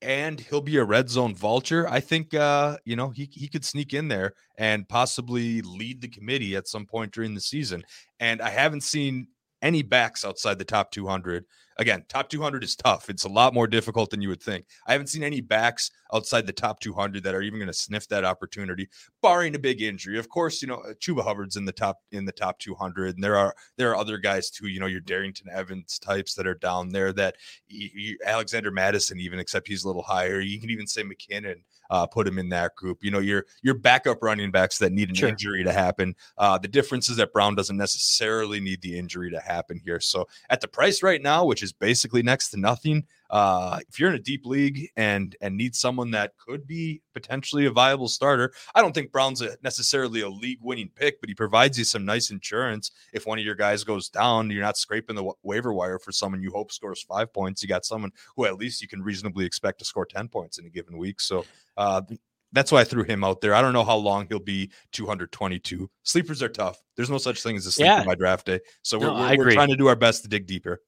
[0.02, 3.64] and he'll be a red zone vulture, I think uh, you know he he could
[3.64, 7.82] sneak in there and possibly lead the committee at some point during the season.
[8.20, 9.28] And I haven't seen
[9.62, 11.44] any backs outside the top 200
[11.78, 13.10] again, top 200 is tough.
[13.10, 14.66] It's a lot more difficult than you would think.
[14.86, 18.08] I haven't seen any backs outside the top 200 that are even going to sniff
[18.08, 18.88] that opportunity,
[19.22, 20.18] barring a big injury.
[20.18, 23.24] Of course, you know uh, Chuba Hubbard's in the top in the top 200, and
[23.24, 24.68] there are there are other guys too.
[24.68, 27.12] You know your Darrynton Evans types that are down there.
[27.12, 27.36] That
[28.24, 30.40] Alexander Mattison, even except he's a little higher.
[30.40, 33.02] You can even say McKinnon uh, put him in that group.
[33.02, 35.28] You know, your your backup running backs that need an sure.
[35.28, 36.14] injury to happen.
[36.38, 40.00] Uh, the difference is that Brown doesn't necessarily need the injury to happen here.
[40.00, 44.10] So at the price right now, which is basically next to nothing, uh, if you're
[44.10, 48.52] in a deep league and and need someone that could be potentially a viable starter,
[48.74, 52.04] I don't think Brown's a, necessarily a league winning pick, but he provides you some
[52.04, 52.90] nice insurance.
[53.12, 56.12] If one of your guys goes down, you're not scraping the wa- waiver wire for
[56.12, 57.62] someone you hope scores five points.
[57.62, 60.66] You got someone who at least you can reasonably expect to score ten points in
[60.66, 61.20] a given week.
[61.20, 61.44] So
[61.76, 62.02] uh,
[62.52, 63.54] that's why I threw him out there.
[63.54, 65.90] I don't know how long he'll be 222.
[66.04, 66.82] Sleepers are tough.
[66.96, 68.04] There's no such thing as a sleeper yeah.
[68.04, 68.60] by draft day.
[68.82, 70.80] So we're, we're, we're trying to do our best to dig deeper.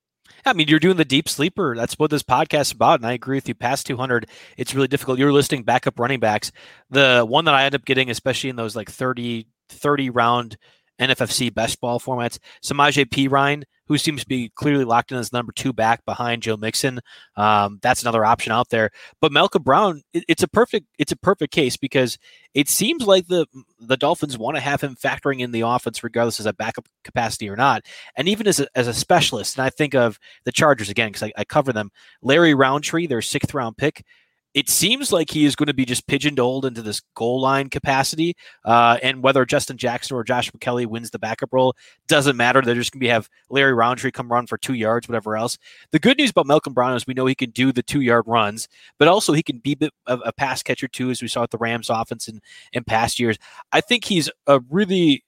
[0.44, 1.74] I mean, you're doing the deep sleeper.
[1.76, 3.00] That's what this podcast is about.
[3.00, 3.54] And I agree with you.
[3.54, 5.18] Past 200, it's really difficult.
[5.18, 6.52] You're listing backup running backs.
[6.90, 10.56] The one that I end up getting, especially in those like 30, 30 round
[11.00, 15.50] NFFC best ball formats, Samaje Perine who seems to be clearly locked in as number
[15.52, 17.00] two back behind Joe Mixon.
[17.36, 18.90] Um, that's another option out there.
[19.20, 22.18] But Malcolm Brown, it, it's a perfect it's a perfect case because
[22.54, 23.46] it seems like the
[23.80, 27.48] the Dolphins want to have him factoring in the offense regardless as a backup capacity
[27.48, 27.84] or not.
[28.16, 31.24] And even as a, as a specialist, and I think of the Chargers again because
[31.24, 31.90] I, I cover them.
[32.22, 34.04] Larry Rountree, their sixth round pick
[34.54, 38.34] it seems like he is going to be just pigeonholed into this goal line capacity.
[38.64, 42.62] Uh, and whether Justin Jackson or Joshua Kelley wins the backup role doesn't matter.
[42.62, 45.58] They're just going to be have Larry Rountree come run for two yards, whatever else.
[45.92, 48.24] The good news about Malcolm Brown is we know he can do the two yard
[48.26, 51.50] runs, but also he can be a, a pass catcher too, as we saw at
[51.50, 52.40] the Rams offense in,
[52.72, 53.38] in past years.
[53.72, 55.24] I think he's a really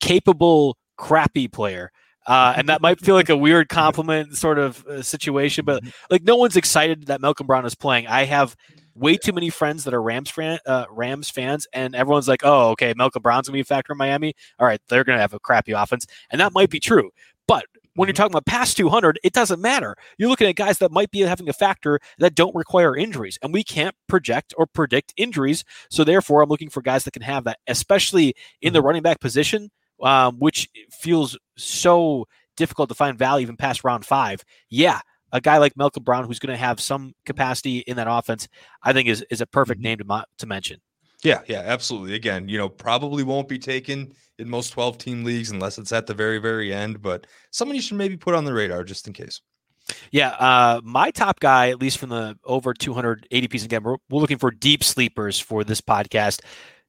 [0.00, 1.90] capable, crappy player.
[2.28, 5.90] Uh, and that might feel like a weird compliment sort of uh, situation, but mm-hmm.
[6.10, 8.06] like no one's excited that Malcolm Brown is playing.
[8.06, 8.54] I have
[8.94, 12.70] way too many friends that are Rams fan, uh, Rams fans, and everyone's like, "Oh,
[12.72, 14.34] okay, Malcolm Brown's gonna be a factor in Miami.
[14.58, 17.10] All right, they're gonna have a crappy offense," and that might be true.
[17.46, 17.64] But
[17.94, 18.24] when you're mm-hmm.
[18.24, 19.96] talking about past 200, it doesn't matter.
[20.18, 23.54] You're looking at guys that might be having a factor that don't require injuries, and
[23.54, 25.64] we can't project or predict injuries.
[25.88, 28.86] So therefore, I'm looking for guys that can have that, especially in the mm-hmm.
[28.86, 29.70] running back position
[30.02, 34.44] um, which feels so difficult to find value even past round five.
[34.68, 35.00] Yeah,
[35.32, 38.48] a guy like Malcolm Brown who's going to have some capacity in that offense,
[38.82, 39.84] I think is is a perfect mm-hmm.
[39.84, 40.80] name to mo- to mention.
[41.22, 42.14] Yeah, yeah, absolutely.
[42.14, 46.06] Again, you know, probably won't be taken in most 12 team leagues unless it's at
[46.06, 49.12] the very, very end, but someone you should maybe put on the radar just in
[49.12, 49.40] case.
[50.12, 54.20] Yeah, uh, my top guy, at least from the over 200 ADPs again, we're, we're
[54.20, 56.40] looking for deep sleepers for this podcast.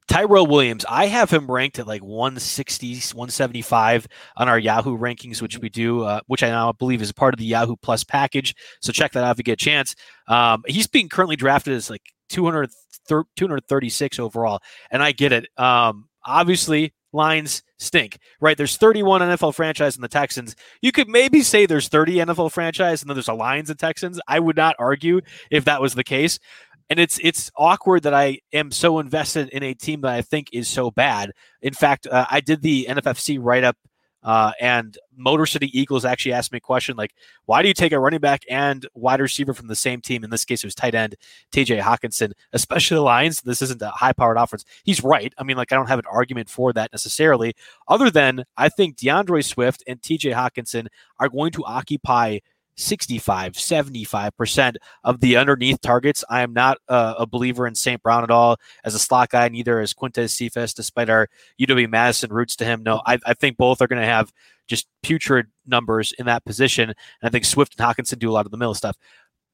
[0.09, 5.59] Tyrell Williams, I have him ranked at like 160, 175 on our Yahoo rankings, which
[5.59, 8.55] we do, uh, which I now believe is part of the Yahoo Plus package.
[8.81, 9.95] So check that out if you get a chance.
[10.27, 12.71] Um, he's being currently drafted as like 200,
[13.07, 15.47] 236 overall, and I get it.
[15.57, 18.57] Um, obviously, lines stink, right?
[18.57, 20.55] There's 31 NFL franchise in the Texans.
[20.81, 24.19] You could maybe say there's 30 NFL franchise and then there's a Lions and Texans.
[24.27, 26.39] I would not argue if that was the case
[26.89, 30.49] and it's it's awkward that I am so invested in a team that I think
[30.51, 31.31] is so bad.
[31.61, 33.77] In fact, uh, I did the NFFC write up,
[34.23, 37.13] uh, and Motor City Eagles actually asked me a question like,
[37.45, 40.31] "Why do you take a running back and wide receiver from the same team?" In
[40.31, 41.15] this case, it was tight end
[41.51, 41.77] T.J.
[41.77, 43.41] Hockenson, especially the Lions.
[43.41, 44.65] This isn't a high-powered offense.
[44.83, 45.31] He's right.
[45.37, 47.53] I mean, like I don't have an argument for that necessarily,
[47.87, 50.31] other than I think DeAndre Swift and T.J.
[50.31, 50.87] Hockenson
[51.19, 52.39] are going to occupy
[52.79, 56.23] 65, 75% of the underneath targets.
[56.29, 58.01] I am not uh, a believer in St.
[58.01, 61.27] Brown at all as a slot guy, neither is Quintez Cephus, despite our
[61.59, 62.83] UW Madison roots to him.
[62.83, 64.31] No, I, I think both are going to have
[64.67, 66.89] just putrid numbers in that position.
[66.89, 68.95] And I think Swift and Hockenson do a lot of the middle stuff.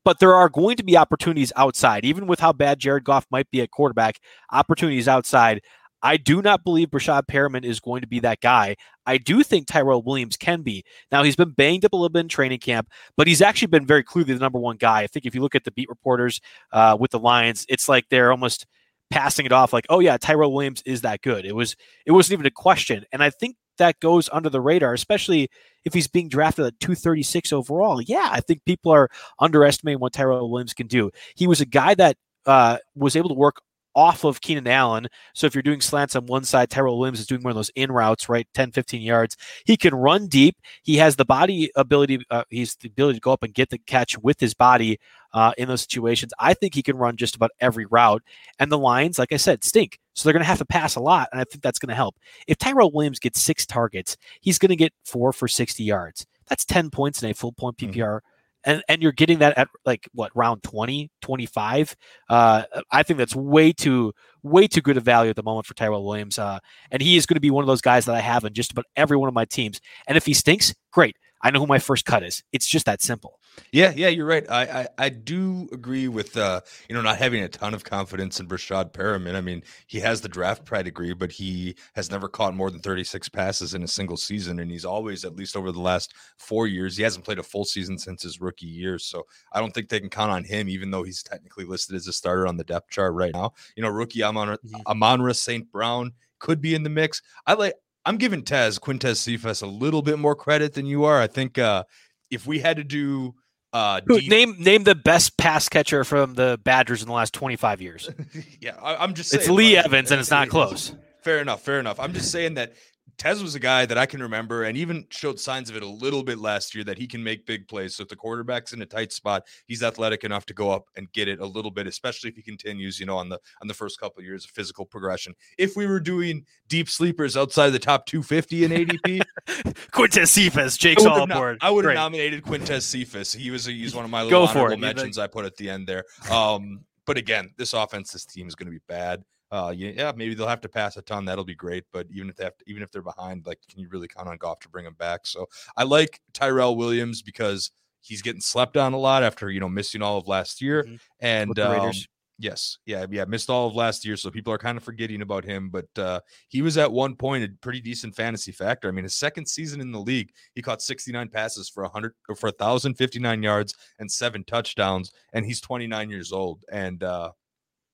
[0.04, 3.50] but there are going to be opportunities outside, even with how bad Jared Goff might
[3.50, 4.20] be at quarterback.
[4.52, 5.62] Opportunities outside.
[6.06, 8.76] I do not believe Breshad Perriman is going to be that guy.
[9.08, 10.84] I do think Tyrell Williams can be.
[11.12, 13.88] Now, he's been banged up a little bit in training camp, but he's actually been
[13.88, 15.02] very clearly the number one guy.
[15.02, 16.42] I think if you look at the beat reporters
[16.72, 18.68] uh, with the Lions, it's like they're almost
[19.10, 21.44] passing it off like, oh yeah, Tyrell Williams is that good.
[21.44, 23.04] It was it wasn't even a question.
[23.12, 25.50] And I think that goes under the radar, especially
[25.86, 28.00] if he's being drafted at 236 overall.
[28.00, 31.10] Yeah, I think people are underestimating what Tyrell Williams can do.
[31.36, 32.16] He was a guy that
[32.46, 33.62] uh, was able to work
[33.96, 35.08] off of Keenan Allen.
[35.34, 37.72] So if you're doing slants on one side, Tyrell Williams is doing one of those
[37.76, 38.48] in routes, right?
[38.54, 39.38] 10, 15 yards.
[39.66, 40.58] He can run deep.
[40.84, 42.20] He has the body ability.
[42.30, 45.00] Uh, he's the ability to go up and get the catch with his body
[45.34, 46.34] uh, in those situations.
[46.40, 48.24] I think he can run just about every route.
[48.60, 50.00] And the lines, like I said, stink.
[50.14, 51.30] So they're going to have to pass a lot.
[51.32, 52.16] And I think that's going to help.
[52.48, 56.26] If Tyrell Williams gets six targets, he's going to get four for 60 yards.
[56.48, 57.96] That's 10 points in a full point PPR.
[57.96, 58.28] Mm-hmm
[58.66, 61.96] and and you're getting that at like what round 20 25
[62.30, 65.74] uh, i think that's way too way too good a value at the moment for
[65.74, 66.60] tyrell williams uh,
[66.92, 68.72] and he is going to be one of those guys that i have in just
[68.72, 71.78] about every one of my teams and if he stinks great I know who my
[71.78, 72.42] first cut is.
[72.52, 73.40] It's just that simple.
[73.72, 74.50] Yeah, yeah, you're right.
[74.50, 78.40] I I, I do agree with uh, you know, not having a ton of confidence
[78.40, 79.36] in Breshad Perriman.
[79.36, 83.30] I mean, he has the draft pedigree, but he has never caught more than 36
[83.30, 86.98] passes in a single season, and he's always, at least over the last four years,
[86.98, 89.00] he hasn't played a full season since his rookie year.
[89.00, 92.08] So I don't think they can count on him, even though he's technically listed as
[92.08, 93.54] a starter on the depth chart right now.
[93.76, 94.76] You know, rookie Amon mm-hmm.
[94.88, 95.72] Amon-Ra St.
[95.72, 97.22] Brown could be in the mix.
[97.48, 101.20] I like I'm giving Tez Quintez Cephus a little bit more credit than you are.
[101.20, 101.84] I think uh,
[102.30, 103.34] if we had to do
[103.76, 104.30] uh, deep...
[104.30, 108.10] name name the best pass catcher from the Badgers in the last 25 years.
[108.62, 110.94] yeah, I, am just saying, it's Lee Evans, and it's not close.
[111.24, 112.00] Fair enough, fair enough.
[112.00, 112.74] I'm just saying that
[113.18, 115.88] Tez was a guy that I can remember and even showed signs of it a
[115.88, 117.96] little bit last year that he can make big plays.
[117.96, 121.12] So if the quarterback's in a tight spot, he's athletic enough to go up and
[121.12, 123.74] get it a little bit, especially if he continues, you know, on the on the
[123.74, 125.34] first couple of years of physical progression.
[125.58, 129.22] If we were doing deep sleepers outside the top 250 in ADP,
[129.92, 131.58] Quintez Cephus, Jake's all aboard.
[131.62, 133.34] I would have nominated Quintez Cephus.
[133.34, 135.88] He was a, he's one of my little honorable mentions I put at the end
[135.88, 136.04] there.
[136.32, 140.34] Um, but again, this offense, this team is going to be bad uh, yeah, maybe
[140.34, 141.26] they'll have to pass a ton.
[141.26, 141.86] That'll be great.
[141.92, 144.28] But even if they have to, even if they're behind, like, can you really count
[144.28, 145.28] on Goff to bring them back?
[145.28, 149.70] So I like Tyrell Williams because he's getting slept on a lot after you know
[149.70, 150.84] missing all of last year.
[150.84, 150.96] Mm-hmm.
[151.22, 151.92] And um,
[152.40, 155.46] yes, yeah, yeah, missed all of last year, so people are kind of forgetting about
[155.46, 155.70] him.
[155.70, 158.88] But uh, he was at one point a pretty decent fantasy factor.
[158.88, 162.50] I mean, his second season in the league, he caught 69 passes for 100 for
[162.50, 166.66] 1,059 yards and seven touchdowns, and he's 29 years old.
[166.72, 167.32] And uh,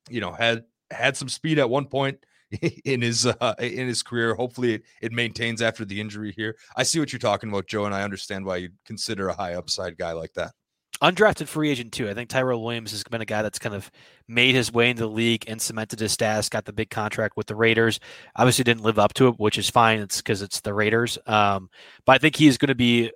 [0.10, 2.20] you know had had some speed at one point
[2.86, 4.36] in his uh, in his career.
[4.36, 6.58] Hopefully, it, it maintains after the injury here.
[6.76, 9.56] I see what you're talking about, Joe, and I understand why you consider a high
[9.56, 10.52] upside guy like that.
[11.02, 12.10] Undrafted free agent too.
[12.10, 13.90] I think Tyrell Williams has been a guy that's kind of
[14.28, 16.48] made his way into the league and cemented his status.
[16.48, 18.00] Got the big contract with the Raiders.
[18.36, 20.00] Obviously, didn't live up to it, which is fine.
[20.00, 21.18] It's because it's the Raiders.
[21.26, 21.70] Um,
[22.06, 23.12] but I think he's going to be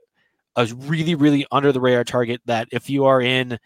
[0.56, 2.42] a really, really under the radar target.
[2.46, 3.60] That if you are in,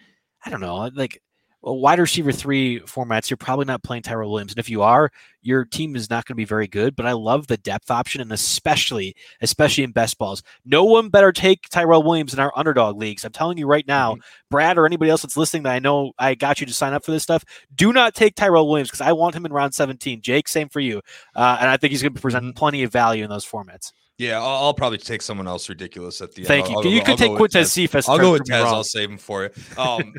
[0.43, 1.21] I don't know, like
[1.61, 4.51] wide receiver three formats, you're probably not playing Tyrell Williams.
[4.51, 6.95] And if you are, your team is not going to be very good.
[6.95, 10.41] But I love the depth option, and especially, especially in best balls.
[10.65, 13.25] No one better take Tyrell Williams in our underdog leagues.
[13.25, 14.21] I'm telling you right now, mm-hmm.
[14.49, 17.03] Brad or anybody else that's listening that I know I got you to sign up
[17.03, 17.43] for this stuff.
[17.75, 20.21] Do not take Tyrell Williams because I want him in round 17.
[20.21, 21.01] Jake, same for you.
[21.35, 22.57] Uh, and I think he's going to present mm-hmm.
[22.57, 23.91] plenty of value in those formats.
[24.17, 26.75] Yeah, I'll, I'll, probably take someone else ridiculous at the Thank end.
[26.75, 26.89] Thank you.
[26.91, 28.09] I'll, you could take Quintez Cephus.
[28.09, 28.65] I'll go with Tez.
[28.65, 29.49] I'll save him for you.
[29.77, 30.13] Um,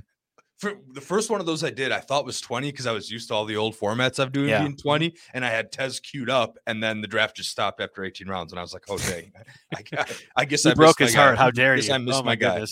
[0.61, 3.11] for the first one of those I did, I thought was 20 because I was
[3.11, 4.61] used to all the old formats I've doing yeah.
[4.61, 8.05] being 20, and I had Tez queued up, and then the draft just stopped after
[8.05, 9.33] 18 rounds, and I was like, oh dang,
[9.75, 11.39] I, I, I guess I broke his heart.
[11.39, 11.93] How dare you?
[11.93, 12.67] I missed oh, my, my guy.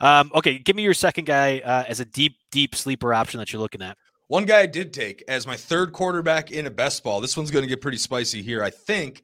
[0.00, 3.52] Um, okay, give me your second guy uh, as a deep, deep sleeper option that
[3.52, 3.98] you're looking at.
[4.28, 7.20] One guy I did take as my third quarterback in a best ball.
[7.20, 9.22] This one's going to get pretty spicy here, I think,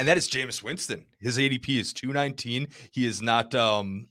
[0.00, 1.06] and that is Jameis Winston.
[1.20, 2.68] His ADP is 219.
[2.90, 4.08] He is not um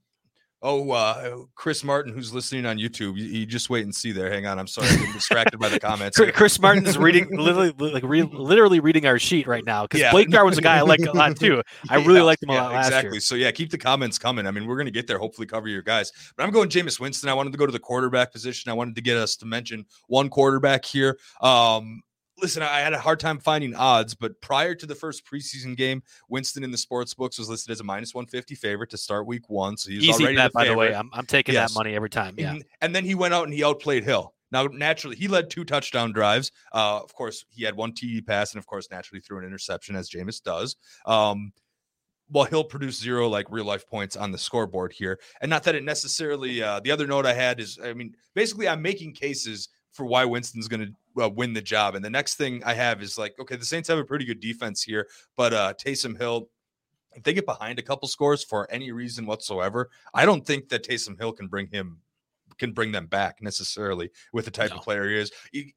[0.68, 4.32] Oh, uh, Chris Martin, who's listening on YouTube, you, you, just wait and see there.
[4.32, 6.20] Hang on, I'm sorry, I'm distracted by the comments.
[6.34, 10.10] Chris Martin is reading, literally, like re, literally reading our sheet right now because yeah.
[10.10, 11.62] Blake Jarwin's a guy I like a lot too.
[11.88, 13.12] I really liked him a lot last exactly.
[13.12, 13.22] year.
[13.22, 14.48] So yeah, keep the comments coming.
[14.48, 15.20] I mean, we're gonna get there.
[15.20, 16.12] Hopefully, cover your guys.
[16.36, 17.30] But I'm going Jameis Winston.
[17.30, 18.72] I wanted to go to the quarterback position.
[18.72, 21.20] I wanted to get us to mention one quarterback here.
[21.42, 22.02] Um,
[22.42, 26.04] listen, I had a hard time finding odds, but prior to the first preseason game,
[26.30, 29.50] Winston in the sports books was listed as a minus 150 favorite to start week
[29.50, 29.78] one.
[29.78, 30.94] So he's Easy already bet, the by the way.
[30.94, 31.72] I'm, I'm taking yes.
[31.72, 32.36] that money every time.
[32.38, 32.52] Yeah.
[32.52, 34.34] And, and, then he went out and he outplayed Hill.
[34.52, 36.52] Now, naturally, he led two touchdown drives.
[36.74, 39.96] Uh, of course, he had one TD pass, and of course, naturally threw an interception,
[39.96, 40.76] as Jameis does.
[41.06, 41.52] Um,
[42.30, 45.20] well, he'll produce zero like real life points on the scoreboard here.
[45.42, 48.68] And not that it necessarily, uh, the other note I had is, I mean, basically,
[48.68, 51.96] I'm making cases for why Winston's going to uh, win the job.
[51.96, 54.40] And the next thing I have is like, okay, the Saints have a pretty good
[54.40, 56.50] defense here, but uh, Taysom Hill,
[57.14, 60.88] if they get behind a couple scores for any reason whatsoever, I don't think that
[60.88, 62.00] Taysom Hill can bring him
[62.58, 64.78] can bring them back necessarily with the type no.
[64.78, 65.32] of player he is.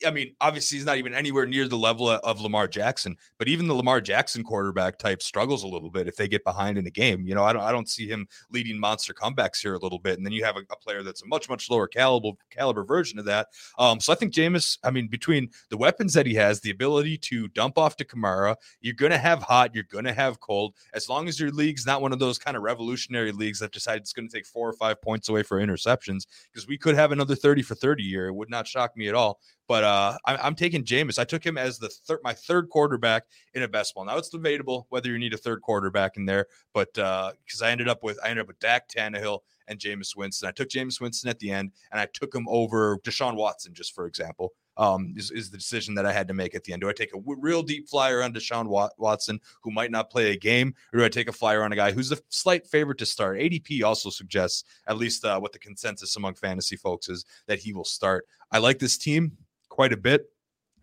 [0.07, 3.67] I mean, obviously he's not even anywhere near the level of Lamar Jackson, but even
[3.67, 6.91] the Lamar Jackson quarterback type struggles a little bit if they get behind in a
[6.91, 7.27] game.
[7.27, 10.17] You know, I don't I don't see him leading monster comebacks here a little bit.
[10.17, 13.19] And then you have a, a player that's a much, much lower caliber caliber version
[13.19, 13.49] of that.
[13.79, 17.19] Um, so I think Jameis, I mean, between the weapons that he has, the ability
[17.19, 20.75] to dump off to Kamara, you're gonna have hot, you're gonna have cold.
[20.95, 24.01] As long as your league's not one of those kind of revolutionary leagues that decide
[24.01, 27.35] it's gonna take four or five points away for interceptions, because we could have another
[27.35, 28.29] 30 for 30 year.
[28.29, 29.41] It would not shock me at all.
[29.67, 31.19] But uh, I, am taking Jameis.
[31.19, 34.05] I took him as the third, my third quarterback in a best ball.
[34.05, 37.71] Now it's debatable whether you need a third quarterback in there, but because uh, I
[37.71, 40.49] ended up with I ended up with Dak Tannehill and Jameis Winston.
[40.49, 43.95] I took Jameis Winston at the end, and I took him over Deshaun Watson, just
[43.95, 46.81] for example um, is, is, the decision that I had to make at the end.
[46.81, 50.31] Do I take a w- real deep flyer on Deshaun Watson, who might not play
[50.31, 52.99] a game, or do I take a flyer on a guy who's a slight favorite
[52.99, 53.39] to start?
[53.39, 57.73] ADP also suggests, at least uh, what the consensus among fantasy folks is, that he
[57.73, 58.27] will start.
[58.53, 59.37] I like this team
[59.69, 60.31] quite a bit.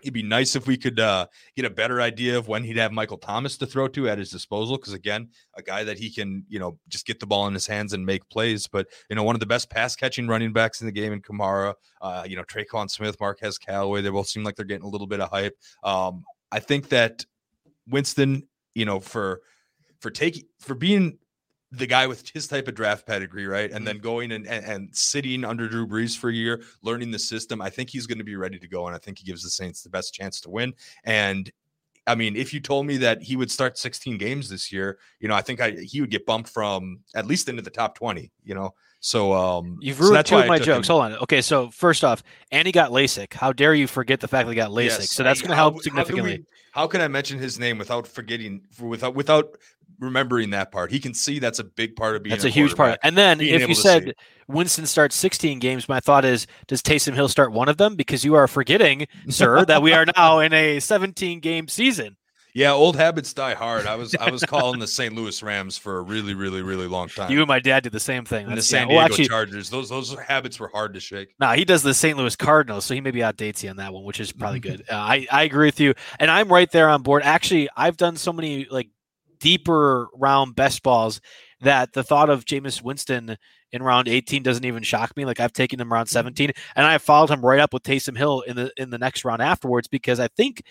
[0.06, 1.26] It'd be nice if we could uh,
[1.56, 4.30] get a better idea of when he'd have Michael Thomas to throw to at his
[4.30, 4.78] disposal.
[4.78, 7.66] Because again, a guy that he can, you know, just get the ball in his
[7.66, 8.68] hands and make plays.
[8.68, 11.24] But you know, one of the best pass catching running backs in the game in
[11.24, 11.74] Kamara.
[12.02, 14.02] Uh, you know, Tre'Quan Smith, Marquez Callaway.
[14.02, 15.58] They both seem like they're getting a little bit of hype.
[15.84, 17.26] Um, I think that
[17.88, 19.42] Winston, you know, for
[20.02, 21.18] for taking for being
[21.78, 23.66] the guy with his type of draft pedigree, right?
[23.66, 23.86] And mm-hmm.
[23.86, 27.62] then going and, and, and, sitting under Drew Brees for a year, learning the system.
[27.62, 28.88] I think he's going to be ready to go.
[28.88, 30.74] And I think he gives the Saints the best chance to win.
[31.04, 31.52] And
[32.08, 35.28] I mean, if you told me that he would start 16 games this year, you
[35.28, 38.32] know, I think I, he would get bumped from at least into the top 20,
[38.44, 38.74] you know.
[39.00, 40.88] So um you've ruined so two of my jokes.
[40.88, 40.94] Him.
[40.94, 41.14] Hold on.
[41.18, 43.34] Okay, so first off, and he got LASIK.
[43.34, 45.00] How dare you forget the fact that he got LASIK?
[45.00, 45.12] Yes.
[45.12, 46.32] So that's going to help significantly.
[46.32, 49.58] How can, we, how can I mention his name without forgetting without without
[50.00, 50.92] remembering that part.
[50.92, 52.32] He can see that's a big part of being.
[52.32, 53.00] That's a, a huge part.
[53.04, 54.14] And then if you said see.
[54.48, 57.96] Winston starts 16 games, my thought is, does Taysom Hill start one of them?
[57.96, 62.18] Because you are forgetting, sir, that we are now in a 17 game season.
[62.56, 63.86] Yeah, old habits die hard.
[63.86, 65.14] I was I was calling the St.
[65.14, 67.30] Louis Rams for a really, really, really long time.
[67.30, 68.48] You and my dad did the same thing.
[68.48, 69.70] And the San Diego well, actually, Chargers.
[69.70, 71.36] Those those habits were hard to shake.
[71.38, 72.18] Nah, he does the St.
[72.18, 74.86] Louis Cardinals, so he maybe outdates you on that one, which is probably good.
[74.90, 77.24] Uh, I I agree with you, and I'm right there on board.
[77.24, 78.88] Actually, I've done so many like
[79.40, 81.22] deeper round best balls
[81.62, 83.38] that the thought of Jameis Winston
[83.72, 85.26] in round 18 doesn't even shock me.
[85.26, 86.14] Like I've taken him around mm-hmm.
[86.14, 89.26] 17 and I followed him right up with Taysom Hill in the in the next
[89.26, 90.64] round afterwards because I think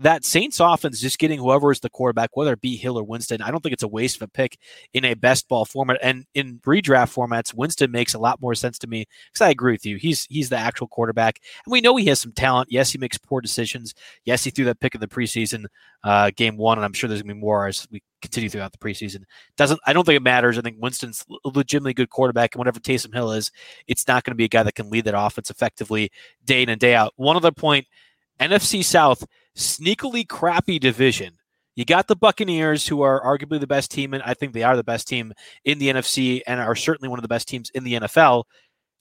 [0.00, 3.40] that Saints offense just getting whoever is the quarterback, whether it be Hill or Winston,
[3.40, 4.58] I don't think it's a waste of a pick
[4.92, 5.98] in a best ball format.
[6.02, 9.72] And in redraft formats, Winston makes a lot more sense to me because I agree
[9.72, 9.96] with you.
[9.96, 12.72] He's he's the actual quarterback, and we know he has some talent.
[12.72, 13.94] Yes, he makes poor decisions.
[14.24, 15.66] Yes, he threw that pick in the preseason
[16.02, 18.78] uh, game one, and I'm sure there's gonna be more as we continue throughout the
[18.78, 19.22] preseason.
[19.56, 20.58] Doesn't I don't think it matters.
[20.58, 23.52] I think Winston's legitimately good quarterback, and whatever Taysom Hill is,
[23.86, 26.10] it's not going to be a guy that can lead that offense effectively
[26.44, 27.12] day in and day out.
[27.16, 27.86] One other point,
[28.40, 29.24] NFC South
[29.56, 31.38] sneakily crappy division.
[31.76, 34.76] You got the Buccaneers, who are arguably the best team, and I think they are
[34.76, 35.32] the best team
[35.64, 38.44] in the NFC and are certainly one of the best teams in the NFL.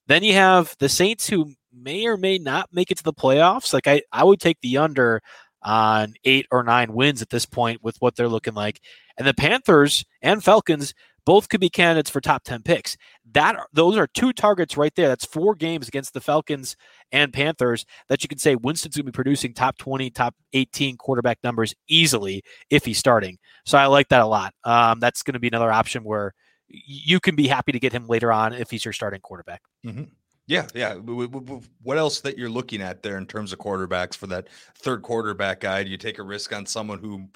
[0.07, 3.73] Then you have the Saints, who may or may not make it to the playoffs.
[3.73, 5.21] Like I, I would take the under
[5.61, 8.81] on eight or nine wins at this point with what they're looking like.
[9.17, 10.93] And the Panthers and Falcons
[11.25, 12.97] both could be candidates for top 10 picks.
[13.33, 15.07] That those are two targets right there.
[15.07, 16.75] That's four games against the Falcons
[17.11, 20.97] and Panthers that you can say Winston's going to be producing top 20, top 18
[20.97, 23.37] quarterback numbers easily if he's starting.
[23.65, 24.53] So I like that a lot.
[24.63, 26.33] Um, that's going to be another option where
[26.67, 29.61] you can be happy to get him later on if he's your starting quarterback.
[29.85, 30.03] Mm-hmm.
[30.47, 30.95] Yeah, yeah.
[30.95, 35.61] What else that you're looking at there in terms of quarterbacks for that third quarterback
[35.61, 35.83] guy?
[35.83, 37.29] Do you take a risk on someone who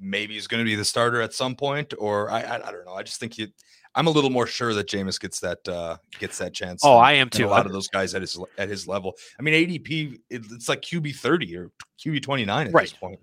[0.00, 2.84] maybe he's going to be the starter at some point, or I, I, I don't
[2.84, 2.94] know.
[2.94, 3.48] I just think you.
[3.94, 6.82] I'm a little more sure that Jameis gets that uh, gets that chance.
[6.84, 7.46] Oh, I am too.
[7.46, 9.14] A lot of those guys at his at his level.
[9.38, 12.82] I mean, ADP it's like QB 30 or QB 29 at right.
[12.82, 13.18] this point.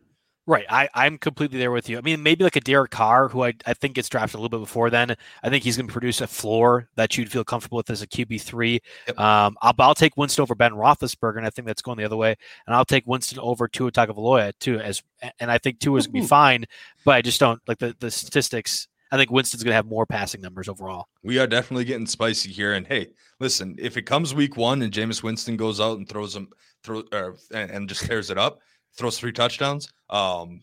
[0.47, 0.65] Right.
[0.69, 1.97] I, I'm completely there with you.
[1.97, 4.59] I mean, maybe like a Derek Carr, who I, I think gets drafted a little
[4.59, 5.15] bit before then.
[5.41, 8.07] I think he's going to produce a floor that you'd feel comfortable with as a
[8.07, 8.79] QB3.
[9.07, 9.19] Yep.
[9.19, 12.15] Um, I'll, I'll take Winston over Ben Roethlisberger, and I think that's going the other
[12.15, 12.35] way.
[12.67, 14.79] And I'll take Winston over Tua Tagovailoa, too.
[14.79, 15.01] As,
[15.39, 16.65] and I think Tua is going to be fine,
[17.05, 18.87] but I just don't like the, the statistics.
[19.11, 21.07] I think Winston's going to have more passing numbers overall.
[21.23, 22.73] We are definitely getting spicy here.
[22.73, 23.07] And hey,
[23.39, 26.49] listen, if it comes week one and Jameis Winston goes out and throws them,
[26.83, 28.59] throw, uh, and, and just tears it up,
[28.95, 29.89] throws three touchdowns.
[30.09, 30.61] Um,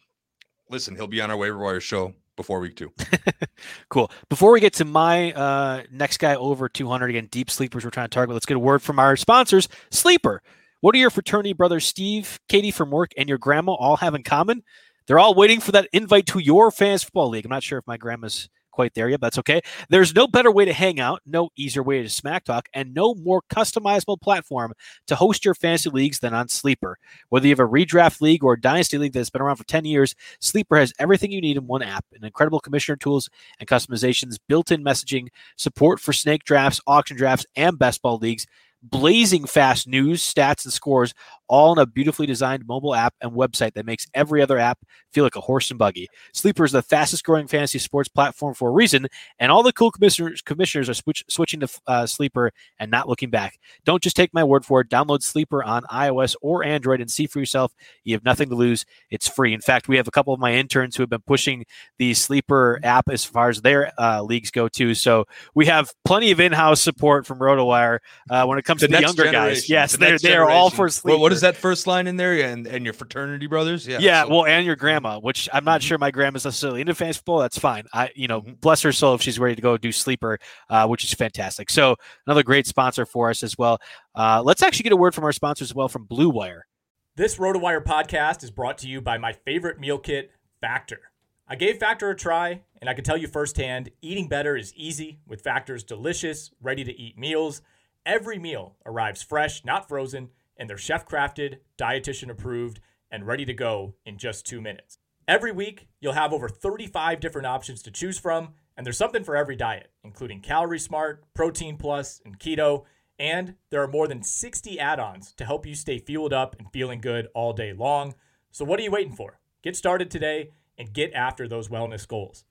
[0.70, 2.92] listen, he'll be on our waiver wire show before week two.
[3.88, 4.10] cool.
[4.28, 8.08] Before we get to my uh, next guy over 200 again, deep sleepers we're trying
[8.08, 8.34] to target.
[8.34, 9.68] Let's get a word from our sponsors.
[9.90, 10.42] Sleeper.
[10.80, 14.24] What do your fraternity brothers Steve, Katie from work, and your grandma all have in
[14.24, 14.64] common?
[15.06, 17.44] They're all waiting for that invite to your fans football league.
[17.44, 19.20] I'm not sure if my grandma's quite there yet.
[19.20, 19.60] But that's okay.
[19.88, 23.14] There's no better way to hang out, no easier way to smack talk, and no
[23.14, 24.72] more customizable platform
[25.06, 26.98] to host your fantasy leagues than on Sleeper.
[27.28, 29.84] Whether you have a redraft league or a dynasty league that's been around for 10
[29.84, 33.28] years, Sleeper has everything you need in one app and incredible commissioner tools
[33.60, 38.46] and customizations, built in messaging, support for snake drafts, auction drafts, and best ball leagues
[38.82, 41.14] blazing fast news, stats, and scores,
[41.48, 44.78] all in a beautifully designed mobile app and website that makes every other app
[45.12, 46.08] feel like a horse and buggy.
[46.32, 49.06] Sleeper is the fastest growing fantasy sports platform for a reason,
[49.38, 53.30] and all the cool commissioners, commissioners are switch, switching to uh, Sleeper and not looking
[53.30, 53.58] back.
[53.84, 54.88] Don't just take my word for it.
[54.88, 57.72] Download Sleeper on iOS or Android and see for yourself.
[58.04, 58.84] You have nothing to lose.
[59.10, 59.52] It's free.
[59.52, 61.66] In fact, we have a couple of my interns who have been pushing
[61.98, 64.94] the Sleeper app as far as their uh, leagues go too.
[64.94, 67.98] So we have plenty of in-house support from RotoWire
[68.30, 69.68] uh, when it comes the to the younger guys.
[69.68, 71.18] Yes, the they're they're all for Sleeper.
[71.18, 72.32] what is that first line in there?
[72.42, 73.86] And and your fraternity brothers?
[73.86, 73.98] Yeah.
[74.00, 74.24] Yeah.
[74.24, 74.30] So.
[74.30, 75.88] Well, and your grandma, which I'm not mm-hmm.
[75.88, 77.40] sure my grandma's necessarily into fantasy football.
[77.40, 77.84] That's fine.
[77.92, 78.52] I you know mm-hmm.
[78.54, 81.70] bless her soul if she's ready to go do Sleeper, uh, which is fantastic.
[81.70, 81.96] So
[82.26, 83.78] another great sponsor for us as well.
[84.14, 86.66] Uh, let's actually get a word from our sponsors as well from Blue Wire.
[87.14, 90.30] This RotoWire podcast is brought to you by my favorite meal kit,
[90.62, 91.12] Factor.
[91.46, 95.18] I gave Factor a try, and I can tell you firsthand eating better is easy
[95.26, 97.60] with Factor's delicious, ready to eat meals.
[98.04, 102.80] Every meal arrives fresh, not frozen, and they're chef crafted, dietitian approved,
[103.10, 104.98] and ready to go in just two minutes.
[105.28, 109.36] Every week, you'll have over 35 different options to choose from, and there's something for
[109.36, 112.84] every diet, including Calorie Smart, Protein Plus, and Keto.
[113.18, 116.72] And there are more than 60 add ons to help you stay fueled up and
[116.72, 118.14] feeling good all day long.
[118.50, 119.38] So, what are you waiting for?
[119.62, 122.44] Get started today and get after those wellness goals.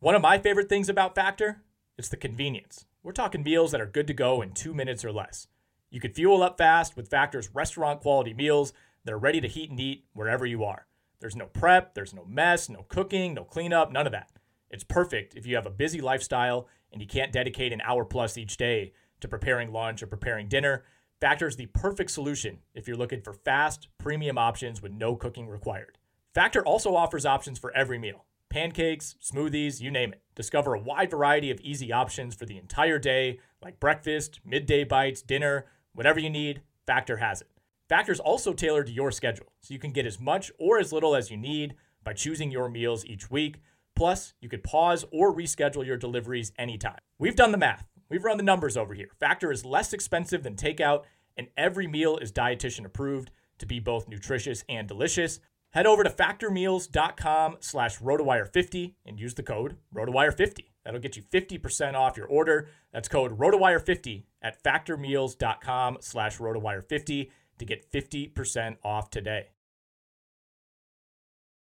[0.00, 1.62] One of my favorite things about Factor
[1.96, 2.84] is the convenience.
[3.02, 5.46] We're talking meals that are good to go in two minutes or less.
[5.90, 8.74] You can fuel up fast with Factor's restaurant quality meals
[9.04, 10.86] that are ready to heat and eat wherever you are.
[11.18, 14.28] There's no prep, there's no mess, no cooking, no cleanup, none of that.
[14.70, 18.36] It's perfect if you have a busy lifestyle and you can't dedicate an hour plus
[18.36, 20.84] each day to preparing lunch or preparing dinner.
[21.22, 25.48] Factor is the perfect solution if you're looking for fast, premium options with no cooking
[25.48, 25.96] required.
[26.34, 30.22] Factor also offers options for every meal pancakes, smoothies, you name it.
[30.34, 35.22] Discover a wide variety of easy options for the entire day, like breakfast, midday bites,
[35.22, 37.48] dinner, whatever you need, Factor has it.
[37.88, 41.14] Factor's also tailored to your schedule, so you can get as much or as little
[41.14, 41.74] as you need
[42.04, 43.60] by choosing your meals each week.
[43.94, 46.98] Plus, you could pause or reschedule your deliveries anytime.
[47.18, 47.86] We've done the math.
[48.08, 49.10] We've run the numbers over here.
[49.20, 51.02] Factor is less expensive than takeout,
[51.36, 55.38] and every meal is dietitian approved to be both nutritious and delicious.
[55.72, 60.64] Head over to factormeals.com slash rotowire50 and use the code rotowire50.
[60.84, 62.68] That'll get you 50% off your order.
[62.92, 69.48] That's code rotowire50 at factormeals.com slash rotowire50 to get 50% off today.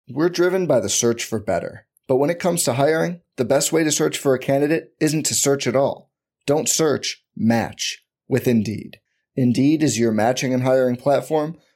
[0.10, 1.88] We're driven by the search for better.
[2.08, 5.26] But when it comes to hiring, the best way to search for a candidate isn't
[5.26, 6.12] to search at all.
[6.46, 9.02] Don't search, match with Indeed.
[9.36, 11.58] Indeed is your matching and hiring platform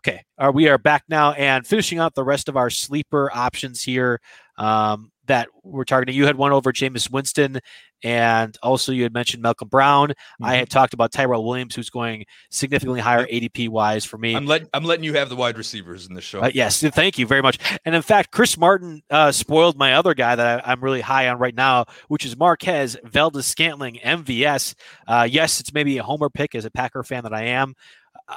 [0.00, 3.82] Okay, uh, we are back now and finishing out the rest of our sleeper options
[3.82, 4.20] here.
[4.56, 6.16] Um, that we're targeting.
[6.16, 7.60] You had one over Jameis Winston,
[8.02, 10.08] and also you had mentioned Malcolm Brown.
[10.08, 10.44] Mm-hmm.
[10.44, 14.34] I had talked about Tyrell Williams, who's going significantly higher ADP wise for me.
[14.34, 16.40] I'm letting I'm letting you have the wide receivers in the show.
[16.40, 17.58] Uh, yes, thank you very much.
[17.84, 21.28] And in fact, Chris Martin uh, spoiled my other guy that I, am really high
[21.28, 24.74] on right now, which is Marquez Valdes-Scantling, MVS.
[25.06, 27.74] Uh, yes, it's maybe a homer pick as a Packer fan that I am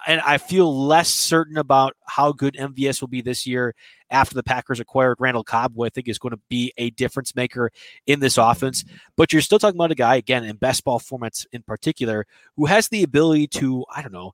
[0.08, 3.76] and I feel less certain about how good MVS will be this year
[4.10, 7.36] after the Packers acquired Randall Cobb, who I think is going to be a difference
[7.36, 7.72] maker
[8.08, 8.84] in this offense.
[9.16, 12.26] But you're still talking about a guy, again, in best ball formats in particular,
[12.56, 14.34] who has the ability to, I don't know,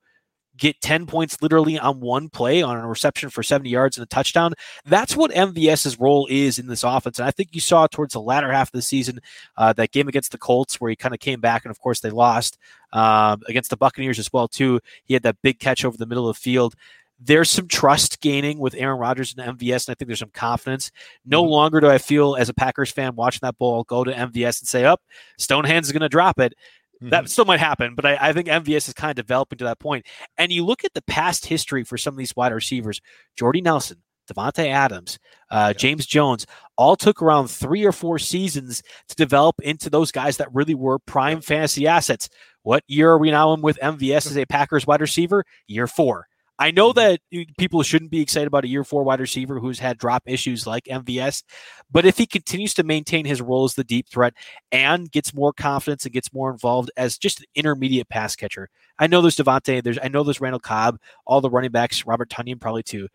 [0.57, 4.07] get 10 points literally on one play on a reception for 70 yards and a
[4.07, 4.53] touchdown.
[4.85, 7.19] That's what MVS's role is in this offense.
[7.19, 9.19] And I think you saw towards the latter half of the season
[9.57, 11.99] uh, that game against the Colts where he kind of came back and of course
[11.99, 12.57] they lost
[12.93, 14.79] um, against the Buccaneers as well too.
[15.05, 16.75] He had that big catch over the middle of the field
[17.19, 20.91] there's some trust gaining with Aaron Rodgers and MVS, and I think there's some confidence.
[21.25, 21.51] No mm-hmm.
[21.51, 24.67] longer do I feel as a Packers fan watching that ball go to MVS and
[24.67, 26.53] say, "Up, oh, Stonehands is going to drop it."
[27.01, 27.09] Mm-hmm.
[27.09, 29.79] That still might happen, but I, I, think MVS is kind of developing to that
[29.79, 30.07] point.
[30.37, 33.01] And you look at the past history for some of these wide receivers:
[33.35, 35.19] Jordy Nelson, Davante Adams,
[35.51, 35.77] uh, yeah.
[35.77, 40.53] James Jones, all took around three or four seasons to develop into those guys that
[40.53, 42.29] really were prime fantasy assets.
[42.63, 45.45] What year are we now in with MVS as a Packers wide receiver?
[45.67, 46.27] Year four.
[46.59, 47.19] I know that
[47.59, 50.85] people shouldn't be excited about a year four wide receiver who's had drop issues like
[50.85, 51.43] MVS,
[51.91, 54.33] but if he continues to maintain his role as the deep threat
[54.71, 59.05] and gets more confidence and gets more involved as just an intermediate pass catcher, I
[59.07, 60.97] know there's Davante, there's I know there's Randall Cobb,
[61.27, 63.07] all the running backs, Robert Tonyan probably too.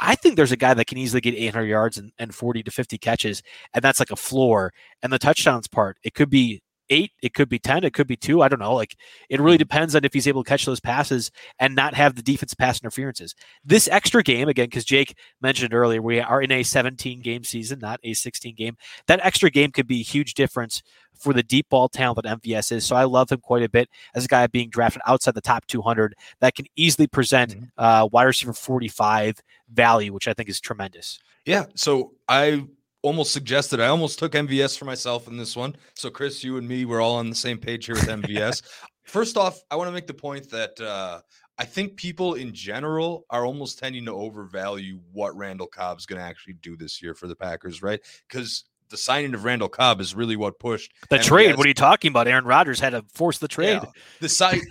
[0.00, 2.70] I think there's a guy that can easily get 800 yards and, and 40 to
[2.70, 3.42] 50 catches,
[3.74, 4.72] and that's like a floor.
[5.02, 6.62] And the touchdowns part, it could be
[6.92, 8.42] eight, it could be 10, it could be two.
[8.42, 8.74] I don't know.
[8.74, 8.96] Like
[9.28, 9.60] it really mm-hmm.
[9.60, 12.80] depends on if he's able to catch those passes and not have the defense pass
[12.80, 13.34] interferences.
[13.64, 17.78] This extra game, again, because Jake mentioned earlier, we are in a 17 game season,
[17.78, 18.76] not a 16 game.
[19.06, 20.82] That extra game could be a huge difference
[21.14, 22.84] for the deep ball talent that MVS is.
[22.84, 25.66] So I love him quite a bit as a guy being drafted outside the top
[25.66, 27.64] 200 that can easily present mm-hmm.
[27.78, 29.40] uh, wide receiver 45
[29.72, 31.20] value, which I think is tremendous.
[31.44, 31.66] Yeah.
[31.74, 32.66] So I
[33.02, 35.76] almost suggested I almost took MVS for myself in this one.
[35.94, 38.62] So Chris, you and me, we're all on the same page here with MVS.
[39.04, 41.20] First off, I want to make the point that uh,
[41.58, 46.24] I think people in general are almost tending to overvalue what Randall Cobb's going to
[46.24, 48.00] actually do this year for the Packers, right?
[48.28, 51.24] Because the signing of Randall Cobb is really what pushed the MVS.
[51.24, 51.56] trade.
[51.56, 52.28] What are you talking about?
[52.28, 53.80] Aaron Rodgers had to force the trade.
[53.82, 53.90] Yeah,
[54.20, 54.60] the side.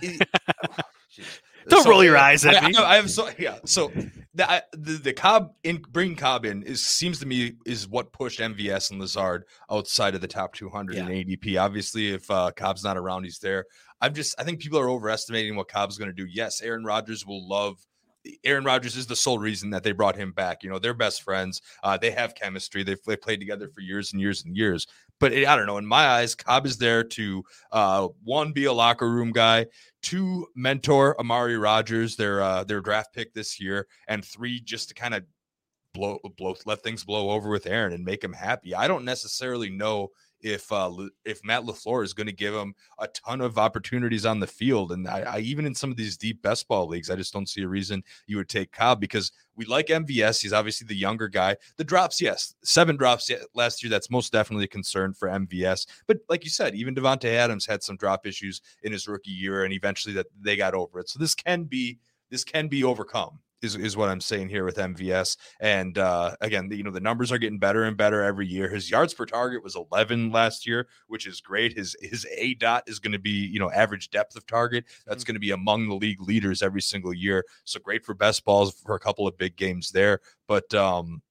[1.68, 2.76] Don't so, roll your eyes at I, me.
[2.76, 3.58] I, I have so yeah.
[3.64, 3.92] So
[4.34, 8.40] the, the the Cobb in bringing Cobb in is seems to me is what pushed
[8.40, 11.08] MVS and Lazard outside of the top 200 yeah.
[11.08, 11.60] in ADP.
[11.60, 13.66] Obviously, if uh, Cobb's not around, he's there.
[14.00, 16.26] I'm just I think people are overestimating what Cobb's going to do.
[16.30, 17.78] Yes, Aaron Rodgers will love.
[18.44, 20.62] Aaron Rodgers is the sole reason that they brought him back.
[20.62, 21.60] You know, they're best friends.
[21.82, 22.84] Uh, they have chemistry.
[22.84, 24.86] They've, they played together for years and years and years.
[25.22, 25.78] But it, I don't know.
[25.78, 29.66] In my eyes, Cobb is there to uh, one be a locker room guy,
[30.02, 34.94] two mentor Amari Rogers, their uh, their draft pick this year, and three just to
[34.94, 35.22] kind of
[35.94, 38.74] blow blow let things blow over with Aaron and make him happy.
[38.74, 40.08] I don't necessarily know
[40.42, 40.90] if uh,
[41.24, 44.92] if Matt LaFleur is going to give him a ton of opportunities on the field.
[44.92, 47.48] And I, I, even in some of these deep best ball leagues, I just don't
[47.48, 50.42] see a reason you would take Cobb because we like MVS.
[50.42, 51.56] He's obviously the younger guy.
[51.76, 53.90] The drops, yes, seven drops last year.
[53.90, 55.86] That's most definitely a concern for MVS.
[56.06, 59.64] But like you said, even Davante Adams had some drop issues in his rookie year,
[59.64, 61.08] and eventually that they got over it.
[61.08, 61.98] So this can be
[62.30, 65.36] this can be overcome is, is what I'm saying here with MVS.
[65.60, 68.68] And uh, again, the, you know, the numbers are getting better and better every year.
[68.68, 71.76] His yards per target was 11 last year, which is great.
[71.76, 74.84] His his aDOT is going to be, you know, average depth of target.
[75.06, 75.28] That's mm-hmm.
[75.28, 77.44] going to be among the league leaders every single year.
[77.64, 80.20] So great for best balls for a couple of big games there.
[80.48, 81.22] But um,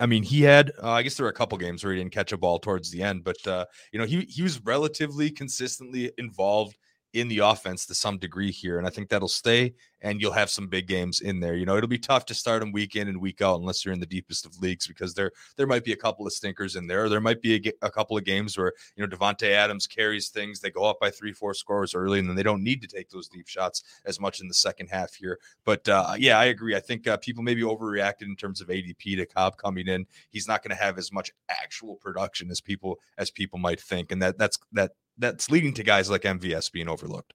[0.00, 2.12] I mean, he had, uh, I guess there were a couple games where he didn't
[2.12, 6.10] catch a ball towards the end, but, uh, you know, he, he was relatively consistently
[6.18, 6.76] involved
[7.14, 8.76] in the offense to some degree here.
[8.76, 11.54] And I think that'll stay and you'll have some big games in there.
[11.54, 13.94] You know, it'll be tough to start them week in and week out unless you're
[13.94, 16.88] in the deepest of leagues because there there might be a couple of stinkers in
[16.88, 17.08] there.
[17.08, 20.58] There might be a, a couple of games where, you know, Davante Adams carries things.
[20.58, 23.08] They go up by three, four scores early and then they don't need to take
[23.10, 25.38] those deep shots as much in the second half here.
[25.64, 26.74] But uh, yeah, I agree.
[26.74, 30.04] I think uh, people maybe overreacted in terms of ADP to Cobb coming in.
[30.30, 34.10] He's not going to have as much actual production as people as people might think.
[34.10, 37.32] And that that's that that's leading to guys like MVS being overlooked.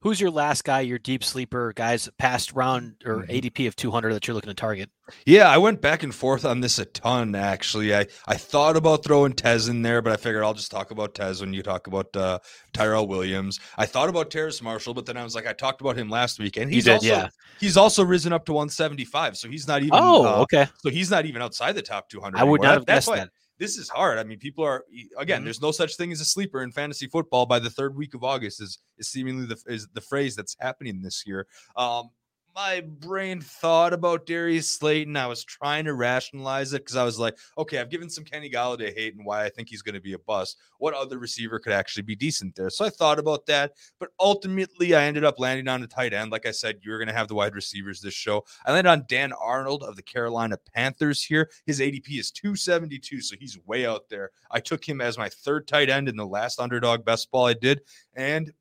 [0.00, 3.30] Who's your last guy, your deep sleeper guys past round or mm-hmm.
[3.30, 4.90] ADP of 200 that you're looking to target?
[5.26, 7.94] Yeah, I went back and forth on this a ton actually.
[7.94, 11.14] I, I thought about throwing Tez in there, but I figured I'll just talk about
[11.14, 12.38] Tez when you talk about uh,
[12.72, 13.60] Tyrell Williams.
[13.76, 16.38] I thought about Terrace Marshall, but then I was like, I talked about him last
[16.38, 17.28] week, and he's did, also yeah.
[17.60, 19.92] he's also risen up to 175, so he's not even.
[19.94, 20.66] Oh, uh, okay.
[20.78, 22.38] So he's not even outside the top 200.
[22.38, 22.64] I would anymore.
[22.64, 23.30] not have that, guessed that
[23.64, 24.18] this is hard.
[24.18, 24.84] I mean, people are
[25.18, 25.38] again.
[25.38, 25.44] Mm-hmm.
[25.44, 27.46] There's no such thing as a sleeper in fantasy football.
[27.46, 31.00] By the third week of August is is seemingly the is the phrase that's happening
[31.02, 31.46] this year.
[31.76, 32.10] Um,
[32.54, 35.16] my brain thought about Darius Slayton.
[35.16, 38.48] I was trying to rationalize it because I was like, okay, I've given some Kenny
[38.48, 40.58] Golladay hate and why I think he's going to be a bust.
[40.78, 42.70] What other receiver could actually be decent there?
[42.70, 46.30] So I thought about that, but ultimately I ended up landing on a tight end.
[46.30, 48.44] Like I said, you're going to have the wide receivers this show.
[48.64, 51.50] I landed on Dan Arnold of the Carolina Panthers here.
[51.66, 54.30] His ADP is 272, so he's way out there.
[54.52, 57.54] I took him as my third tight end in the last underdog best ball I
[57.54, 57.80] did,
[58.14, 58.52] and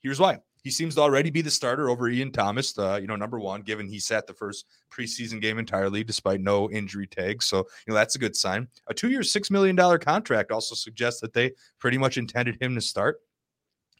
[0.00, 3.16] here's why he seems to already be the starter over Ian Thomas, uh, you know,
[3.16, 7.46] number one, given he sat the first preseason game entirely despite no injury tags.
[7.46, 8.68] So, you know, that's a good sign.
[8.88, 12.80] A two year, $6 million contract also suggests that they pretty much intended him to
[12.80, 13.20] start.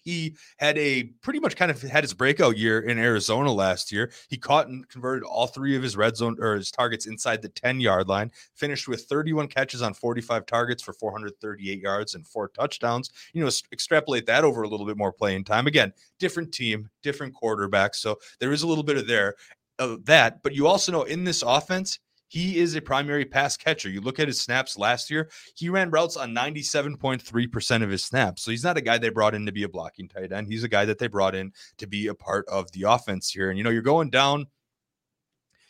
[0.03, 4.13] He had a pretty much kind of had his breakout year in Arizona last year.
[4.29, 7.49] He caught and converted all three of his red zone or his targets inside the
[7.49, 12.49] 10 yard line, finished with 31 catches on 45 targets for 438 yards and four
[12.49, 13.11] touchdowns.
[13.33, 15.67] You know, extrapolate that over a little bit more playing time.
[15.67, 17.95] Again, different team, different quarterback.
[17.95, 19.35] So there is a little bit of there
[19.79, 20.43] of that.
[20.43, 21.99] But you also know in this offense,
[22.33, 23.91] he is a primary pass catcher.
[23.91, 28.43] You look at his snaps last year, he ran routes on 97.3% of his snaps.
[28.43, 30.49] So he's not a guy they brought in to be a blocking tight end.
[30.49, 33.51] He's a guy that they brought in to be a part of the offense here.
[33.51, 34.47] And, you know, you're going down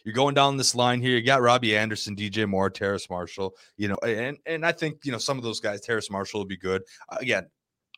[0.05, 1.17] you're going down this line here.
[1.17, 5.13] You got Robbie Anderson, DJ Moore, Terrace Marshall, you know, and and I think you
[5.13, 6.83] know some of those guys, Terrace Marshall will be good.
[7.21, 7.47] Again,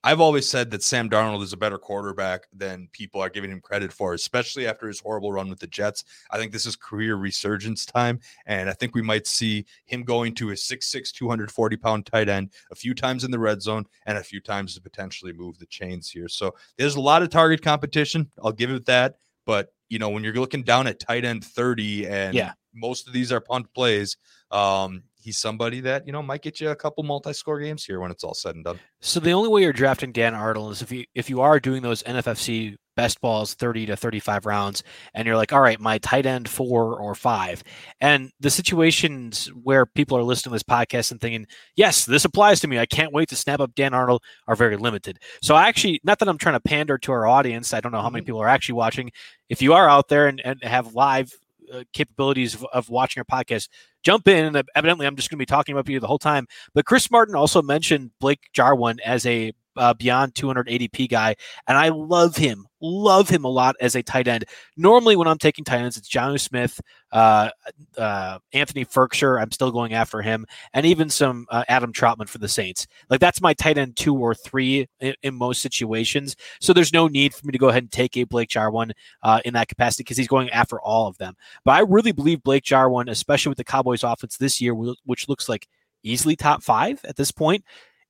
[0.07, 3.63] I've always said that Sam Darnold is a better quarterback than people are giving him
[3.63, 6.05] credit for, especially after his horrible run with the Jets.
[6.31, 8.21] I think this is career resurgence time.
[8.45, 12.51] And I think we might see him going to a 6'6, 240 pound tight end
[12.71, 15.67] a few times in the red zone and a few times to potentially move the
[15.67, 16.29] chains here.
[16.29, 18.31] So there's a lot of target competition.
[18.43, 19.17] I'll give it that.
[19.47, 22.53] But, you know, when you're looking down at tight end 30 and yeah.
[22.75, 24.19] most of these are punt plays,
[24.51, 28.11] um, he's somebody that you know might get you a couple multi-score games here when
[28.11, 28.79] it's all said and done.
[29.01, 31.83] So the only way you're drafting Dan Arnold is if you if you are doing
[31.83, 36.27] those NFFC best balls 30 to 35 rounds and you're like all right my tight
[36.27, 37.61] end four or five
[38.01, 41.45] and the situations where people are listening to this podcast and thinking
[41.75, 44.77] yes this applies to me i can't wait to snap up dan arnold are very
[44.77, 47.91] limited so i actually not that i'm trying to pander to our audience i don't
[47.91, 48.27] know how many mm-hmm.
[48.27, 49.11] people are actually watching
[49.49, 51.33] if you are out there and, and have live
[51.73, 53.69] uh, capabilities of, of, watching our podcast,
[54.03, 54.45] jump in.
[54.45, 56.47] And evidently, I'm just going to be talking about you the whole time.
[56.75, 61.77] But Chris Martin also mentioned Blake Jarwin as a uh, beyond 200 ADP guy, and
[61.77, 64.45] I love him, love him a lot as a tight end.
[64.77, 66.81] Normally, when I'm taking tight ends, it's Jonnu Smith,
[67.13, 67.51] uh,
[67.97, 69.41] uh, Anthony Firkser.
[69.41, 72.87] I'm still going after him, and even some uh, Adam Trautman for the Saints.
[73.09, 76.37] Like that's my tight end two or three in, in, most situations.
[76.61, 79.41] So there's no need for me to go ahead and take a Blake Jarwin uh,
[79.45, 81.35] in that capacity because he's going after all of them.
[81.65, 85.49] But I really believe Blake Jarwin, especially with the Cowboys offense this year, which looks
[85.49, 85.69] like
[86.03, 87.65] easily top five at this point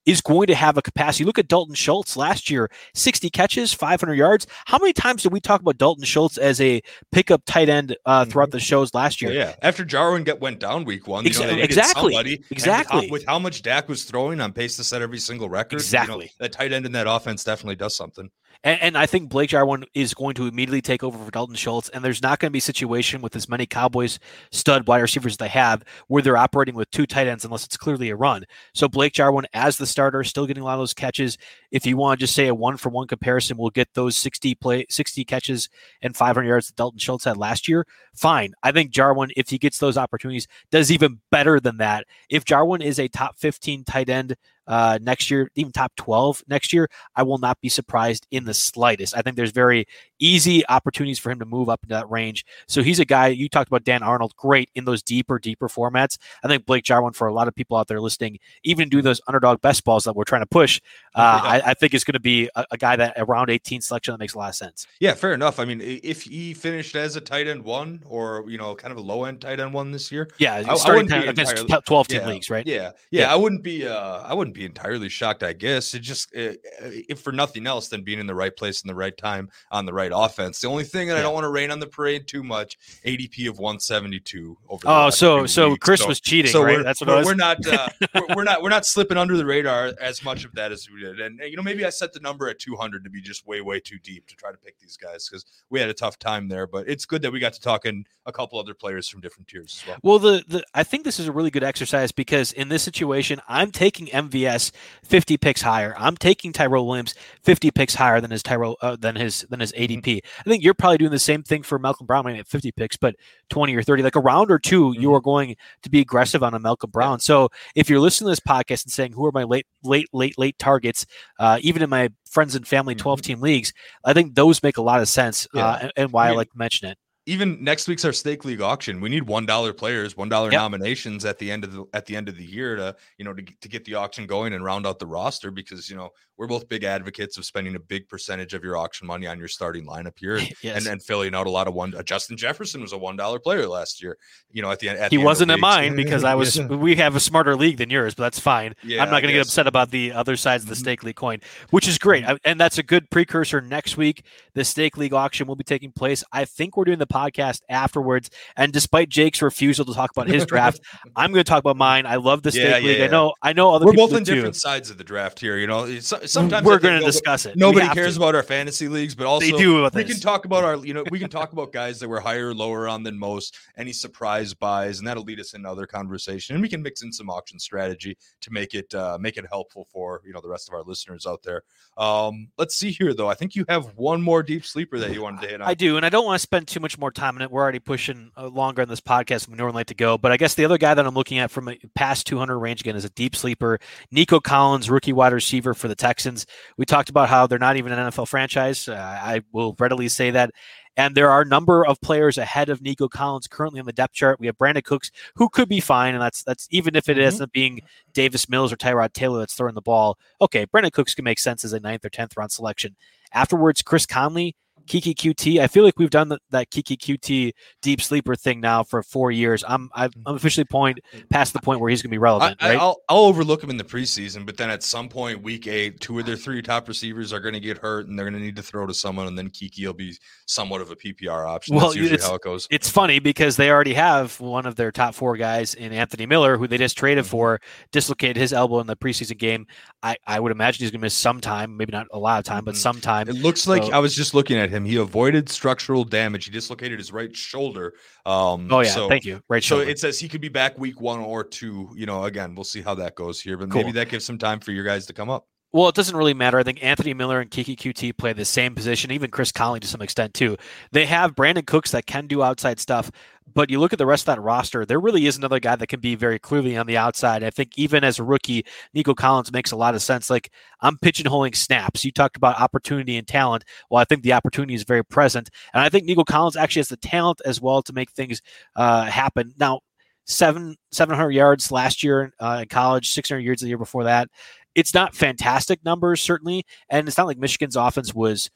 [0.07, 1.25] is going to have a capacity.
[1.25, 4.47] Look at Dalton Schultz last year 60 catches, 500 yards.
[4.67, 6.83] How many times did we talk about Dalton Schultz as a
[7.13, 9.33] pickup tight end uh, throughout the shows last year?
[9.33, 12.45] Yeah, after Jarwin get, went down week one, Exa- you know, exactly.
[12.51, 13.01] exactly.
[13.01, 15.77] With how, with how, much Dak was throwing on pace to set every single record,
[15.77, 16.15] exactly.
[16.17, 18.31] You know, that tight end in that offense definitely does something.
[18.65, 21.91] And, and, I think Blake Jarwin is going to immediately take over for Dalton Schultz.
[21.91, 24.19] And there's not going to be a situation with as many Cowboys
[24.51, 28.09] stud wide receivers they have where they're operating with two tight ends unless it's clearly
[28.09, 28.45] a run.
[28.73, 31.37] So Blake Jarwin as the starter, still getting a lot of those catches.
[31.71, 34.55] If you want to just say a one for one comparison, we'll get those 60
[34.55, 35.69] play 60 catches
[36.01, 37.87] and 500 yards that Dalton Schultz had last year.
[38.15, 38.55] Fine.
[38.63, 42.07] I think Jarwin, if he gets those opportunities, does even better than that.
[42.31, 44.37] If Jarwin is a top 15 tight end
[44.67, 48.55] uh, next year, even top 12 next year, I will not be surprised in the
[48.55, 49.17] slightest.
[49.17, 49.87] I think there's very
[50.19, 52.45] easy opportunities for him to move up into that range.
[52.67, 56.19] So he's a guy, you talked about Dan Arnold, great in those deeper, deeper formats.
[56.43, 59.21] I think Blake Jarwin, for a lot of people out there listening, even do those
[59.27, 60.81] underdog best balls that we're trying to push,
[61.15, 61.51] uh, yeah.
[61.51, 64.19] I, I, think is going to be a, a, guy that around 18 selection that
[64.19, 64.87] makes a lot of sense.
[65.01, 65.59] Yeah, fair enough.
[65.59, 68.99] I mean, if he finished as a tight end one or, you know, kind of
[68.99, 72.21] a low end tight end one this year, yeah, I, I against entirely, 12 team
[72.21, 72.67] yeah, leagues, right?
[72.67, 75.95] Yeah, yeah, yeah, I wouldn't be, uh, I wouldn't be entirely shocked, I guess.
[75.95, 78.95] It just, uh, if for nothing else than being in the right place in the
[78.95, 80.61] right time on the right offense.
[80.61, 81.21] The only thing that yeah.
[81.21, 84.83] I don't want to rain on the parade too much, ADP of 172 over.
[84.87, 85.85] oh, so so weeks.
[85.85, 86.83] Chris so, was cheating, so right?
[86.83, 89.93] That's what we're, we're not uh, we're, we're, not we're not slipping under the radar
[90.01, 91.21] as much of that as we did.
[91.21, 93.81] And you know, maybe I set the number at 200 to be just way way
[93.81, 96.67] too deep to try to pick these guys because we had a tough time there.
[96.67, 99.49] But it's good that we got to talk in a couple other players from different
[99.49, 99.99] tiers as well.
[100.03, 103.41] Well, the, the I think this is a really good exercise because in this situation,
[103.49, 104.13] I'm taking
[104.45, 104.73] MVS
[105.05, 105.95] 50 picks higher.
[105.99, 109.73] I'm taking Tyrell Williams 50 picks higher than his Tyrell uh, than his than his
[109.73, 110.03] ADP.
[110.03, 110.41] Mm-hmm.
[110.41, 113.17] I think you're probably doing the same thing for Malcolm Brown at 50 picks, but
[113.51, 115.01] 20 or 30, like a round or 2 mm-hmm.
[115.01, 117.21] you are going to be aggressive on a Malcolm Brown.
[117.21, 120.39] So if you're listening to this podcast and saying, who are my late, late, late,
[120.39, 121.07] late targets,
[121.39, 123.27] uh, even in my friends and family 12 mm-hmm.
[123.27, 123.73] team leagues,
[124.05, 125.67] I think those make a lot of sense yeah.
[125.67, 126.99] uh, and, and, why I, mean, I like to mention it.
[127.27, 129.01] Even next week's our stake league auction.
[129.01, 130.59] We need one dollar players, one dollar Yep.
[130.61, 133.33] nominations at the end of the at the end of the year to you know
[133.33, 136.49] to, to get the auction going and round out the roster because you know we're
[136.49, 139.87] both big advocates of spending a big percentage of your auction money on your starting
[139.87, 140.79] lineup here and Yes.
[140.85, 141.95] and, and filling out a lot of one.
[141.95, 144.19] Uh, Justin Jefferson was a one dollar player last year.
[144.51, 145.63] You know at the end at he the end of wasn't in leagues.
[145.63, 146.59] mine because I was.
[146.61, 148.75] We have a smarter league than yours, but that's fine.
[148.83, 150.79] Yeah, I'm not going to get upset about the other sides of the Mhm.
[150.79, 153.61] stake league coin, which is great, I- and that's a good precursor.
[153.63, 156.23] Next week, the stake league auction will be taking place.
[156.33, 160.45] I think we're doing the podcast afterwards, and despite Jake's refusal to talk about his
[160.45, 160.81] draft,
[161.17, 162.07] I'm going to talk about mine.
[162.07, 163.01] I love the stake Yeah, yeah, league.
[163.03, 163.35] I know.
[163.43, 164.35] I know other We're people both in do too.
[164.37, 165.57] different sides of the draft here.
[165.59, 167.57] You know, sometimes We're going to discuss it.
[167.57, 168.21] Nobody cares to.
[168.21, 170.13] about our fantasy leagues, but also They do we this.
[170.13, 172.55] can talk about our, you know, we can talk about guys that were higher or
[172.55, 176.55] lower on than most, any surprise buys, and that'll lead us into other conversation.
[176.57, 179.87] And we can mix in some auction strategy to make it uh, make it helpful
[179.93, 181.63] for you know the rest of our listeners out there.
[181.97, 183.29] Um, let's see here though.
[183.29, 185.69] I think you have one more deep sleeper that you wanted to hit on.
[185.69, 187.51] I do, and I don't want to spend too much more time in it.
[187.51, 190.17] We're already pushing uh, longer on this podcast than we normally like to go.
[190.17, 192.81] But I guess the other guy that I'm looking at from a past 200 range
[192.81, 193.79] again is a deep sleeper,
[194.11, 196.47] Nico Collins, rookie wide receiver for the Texans.
[196.79, 198.89] We talked about how they're not even an NFL franchise.
[198.89, 200.51] Uh, I will readily say that.
[200.97, 204.15] And there are a number of players ahead of Nico Collins currently on the depth
[204.15, 204.41] chart.
[204.41, 207.25] We have Brandin Cooks, who could be fine, and that's that's even if it Mhm.
[207.27, 207.81] ends up being
[208.15, 210.17] Davis Mills or Tyrod Taylor that's throwing the ball.
[210.41, 212.95] Okay, Brandin Cooks can make sense as a ninth or tenth round selection.
[213.33, 214.55] Afterwards, Chris Conley,
[214.87, 215.61] Keke Coutee.
[215.61, 219.31] I feel like we've done that, that Keke Coutee deep sleeper thing now for four
[219.31, 219.65] years.
[219.67, 222.71] I'm I've, I'm officially point past the point where he's going to be relevant, I,
[222.71, 222.79] right?
[222.79, 226.19] I'll, I'll overlook him in the preseason, but then at some point, week eight, two
[226.19, 228.57] of their three top receivers are going to get hurt, and they're going to need
[228.57, 230.17] to throw to someone, and then Keke will be
[230.47, 231.77] somewhat of a PPR option.
[231.77, 232.67] Well, That's usually it's- how it goes.
[232.71, 236.57] it's funny because they already have one of their top four guys in Anthony Miller,
[236.59, 237.29] who they just traded Mhm.
[237.29, 237.61] for,
[237.93, 239.67] dislocated his elbow in the preseason game.
[240.03, 242.45] I, I would imagine he's going to miss some time, maybe not a lot of
[242.45, 242.79] time, but Mhm.
[242.79, 243.29] some time.
[243.29, 244.85] It looks like So- I was just looking at him.
[244.85, 246.47] He avoided structural damage.
[246.47, 247.95] He dislocated his right shoulder.
[248.27, 249.41] Um, Oh yeah, so, thank you.
[249.49, 251.91] Right So it says he could be back week one or two.
[251.97, 253.83] You know, again, we'll see how that goes here, but Cool.
[253.83, 255.47] maybe that gives some time for your guys to come up.
[255.73, 256.57] Well, it doesn't really matter.
[256.57, 259.89] I think Anthony Miller and Keke Coutee play the same position, even Chris Conley to
[259.89, 260.57] some extent too.
[260.93, 263.11] They have Brandin Cooks that can do outside stuff,
[263.55, 265.87] but you look at the rest of that roster, there really is another guy that
[265.87, 267.43] can be very clearly on the outside.
[267.43, 270.31] I think even as a rookie, Nico Collins makes a lot of sense.
[270.31, 270.51] Like
[270.81, 272.05] I'm pigeonholing snaps.
[272.05, 273.65] You talked about opportunity and talent.
[273.91, 276.89] Well, I think the opportunity is very present, and I think Nico Collins actually has
[276.89, 278.43] the talent as well to make things
[278.77, 279.55] uh, happen.
[279.59, 279.81] Now,
[280.27, 284.05] seven seven hundred yards last year uh, in college, six hundred yards the year before
[284.05, 284.29] that
[284.75, 288.51] it's not fantastic numbers certainly and it's not like michigan's offense was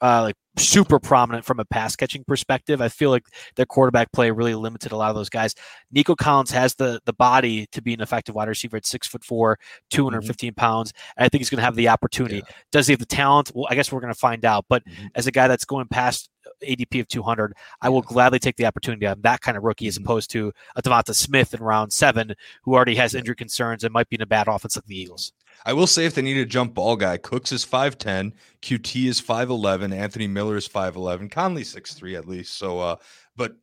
[0.00, 2.80] uh, like super prominent from a pass catching perspective.
[2.80, 3.24] I feel like
[3.56, 5.54] their quarterback play really limited a lot of those guys.
[5.92, 9.22] Nico collins has the the body to be an effective wide receiver at six foot
[9.24, 9.58] four
[9.90, 12.36] 215 pounds and i think he's going to have the opportunity.
[12.36, 12.42] Yeah.
[12.72, 13.50] does he have the talent?
[13.54, 15.08] Well i guess we're going to find out but Mhm.
[15.14, 16.28] as a guy that's going past
[16.66, 17.52] adp of 200
[17.82, 20.02] i will gladly take the opportunity on that kind of rookie as Mhm.
[20.04, 24.08] opposed to a devonta smith in round seven who already has injury concerns and might
[24.08, 25.32] be in a bad offense like the eagles
[25.64, 28.32] I will say if they need a jump ball guy, Cooks is 5'10,
[28.62, 32.56] Coutee is 5'11, Anthony Miller is 5'11, Conley 6'3 at least.
[32.56, 32.96] So uh
[33.36, 33.56] but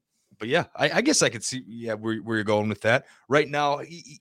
[0.44, 3.06] but yeah, I, I guess I could see yeah where, where you're going with that.
[3.30, 3.80] Right now,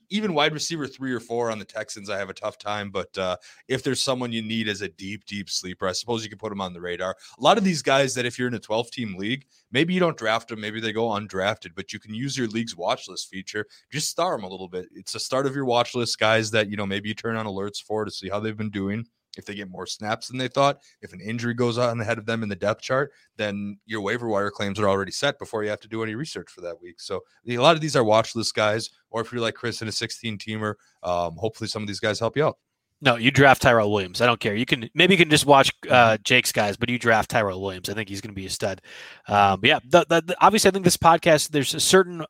[0.08, 2.90] even wide receiver three or four on the Texans, I have a tough time.
[2.90, 6.30] But uh, if there's someone you need as a deep, deep sleeper, I suppose you
[6.30, 7.16] could put them on the radar.
[7.36, 9.98] A lot of these guys that if you're in a 12 team league, maybe you
[9.98, 13.28] don't draft them, maybe they go undrafted, but you can use your league's watch list
[13.28, 13.66] feature.
[13.90, 14.86] Just star them a little bit.
[14.94, 17.46] It's a start of your watch list, guys that you know maybe you turn on
[17.46, 19.08] alerts for to see how they've been doing.
[19.36, 22.26] If they get more snaps than they thought, if an injury goes on ahead of
[22.26, 25.70] them in the depth chart, then your waiver wire claims are already set before you
[25.70, 27.00] have to do any research for that week.
[27.00, 29.88] So a lot of these are watch list guys, or if you're like Chris in
[29.88, 32.58] a 16 teamer, um, hopefully some of these guys help you out.
[33.04, 34.20] No, you draft Tyrell Williams.
[34.20, 34.54] I don't care.
[34.54, 37.88] You can maybe you can just watch uh, Jake's guys, but you draft Tyrell Williams.
[37.88, 38.80] I think he's going to be a stud.
[39.26, 42.24] Um, yeah, the, the, the- obviously, I think this podcast there's a certain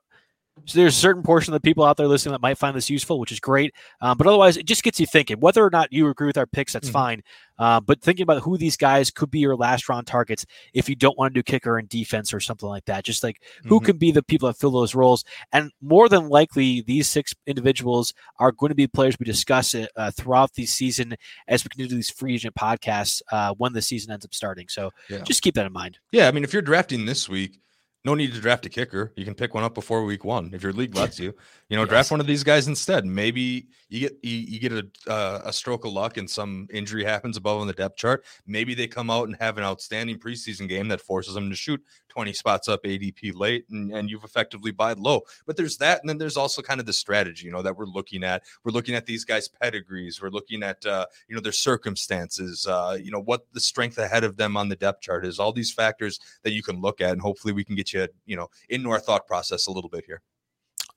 [0.66, 2.90] so there's a certain portion of the people out there listening that might find this
[2.90, 3.72] useful, which is great.
[4.00, 5.40] Um, but otherwise, it just gets you thinking.
[5.40, 6.92] Whether or not you agree with our picks, that's Mhm.
[6.92, 7.22] fine.
[7.58, 10.44] Uh, but thinking about who these guys could be your last round targets
[10.74, 13.04] if you don't want to do kicker and defense or something like that.
[13.04, 13.84] Just like who Mhm.
[13.84, 15.24] can be the people that fill those roles.
[15.52, 20.10] And more than likely, these six individuals are going to be players we discuss uh,
[20.12, 21.14] throughout the season
[21.48, 24.68] as we continue do these free agent podcasts uh, when the season ends up starting.
[24.68, 25.22] So Yeah.
[25.22, 25.98] just keep that in mind.
[26.12, 27.58] Yeah, I mean, if you're drafting this week,
[28.04, 29.12] no need to draft a kicker.
[29.16, 31.34] You can pick one up before week one if your league lets you.
[31.68, 31.90] You know, Yes.
[31.90, 33.06] draft one of these guys instead.
[33.06, 37.04] Maybe you get you, you get a uh, a stroke of luck and some injury
[37.04, 38.24] happens above on the depth chart.
[38.46, 41.80] Maybe they come out and have an outstanding preseason game that forces them to shoot
[42.12, 45.22] 20 spots up ADP late and, and you've effectively bought low.
[45.46, 46.00] But there's that.
[46.00, 48.42] And then there's also kind of the strategy, you know, that we're looking at.
[48.64, 50.20] We're looking at these guys' pedigrees.
[50.20, 54.24] We're looking at, uh, you know, their circumstances, uh, you know, what the strength ahead
[54.24, 57.12] of them on the depth chart is, all these factors that you can look at.
[57.12, 60.04] And hopefully we can get you, you know, into our thought process a little bit
[60.06, 60.20] here.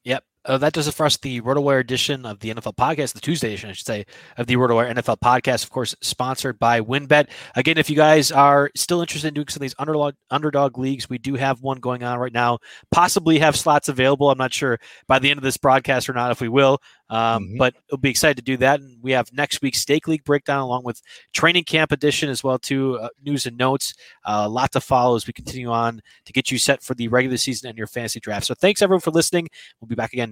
[0.04, 0.26] Yep.
[0.46, 1.18] Uh, that does it for us.
[1.18, 4.06] The RotoWire edition of the NFL podcast, the Tuesday edition, I should say,
[4.38, 7.30] of the RotoWire NFL podcast, of course, sponsored by WynnBET.
[7.56, 11.10] Again, if you guys are still interested in doing some of these underdog underdog leagues,
[11.10, 12.60] we do have one going on right now.
[12.92, 14.30] Possibly have slots available.
[14.30, 16.80] I'm not sure by the end of this broadcast or not if we will.
[17.10, 17.58] Um, mm-hmm.
[17.58, 18.80] But we'll be excited to do that.
[18.80, 21.02] And we have next week's Stake League breakdown along with
[21.34, 22.98] training camp edition as well too.
[22.98, 23.94] Uh, news and notes.
[24.24, 27.08] Uh, a lot to follow as we continue on to get you set for the
[27.08, 28.46] regular season and your fantasy draft.
[28.46, 29.50] So thanks everyone for listening.
[29.80, 30.32] We'll be back again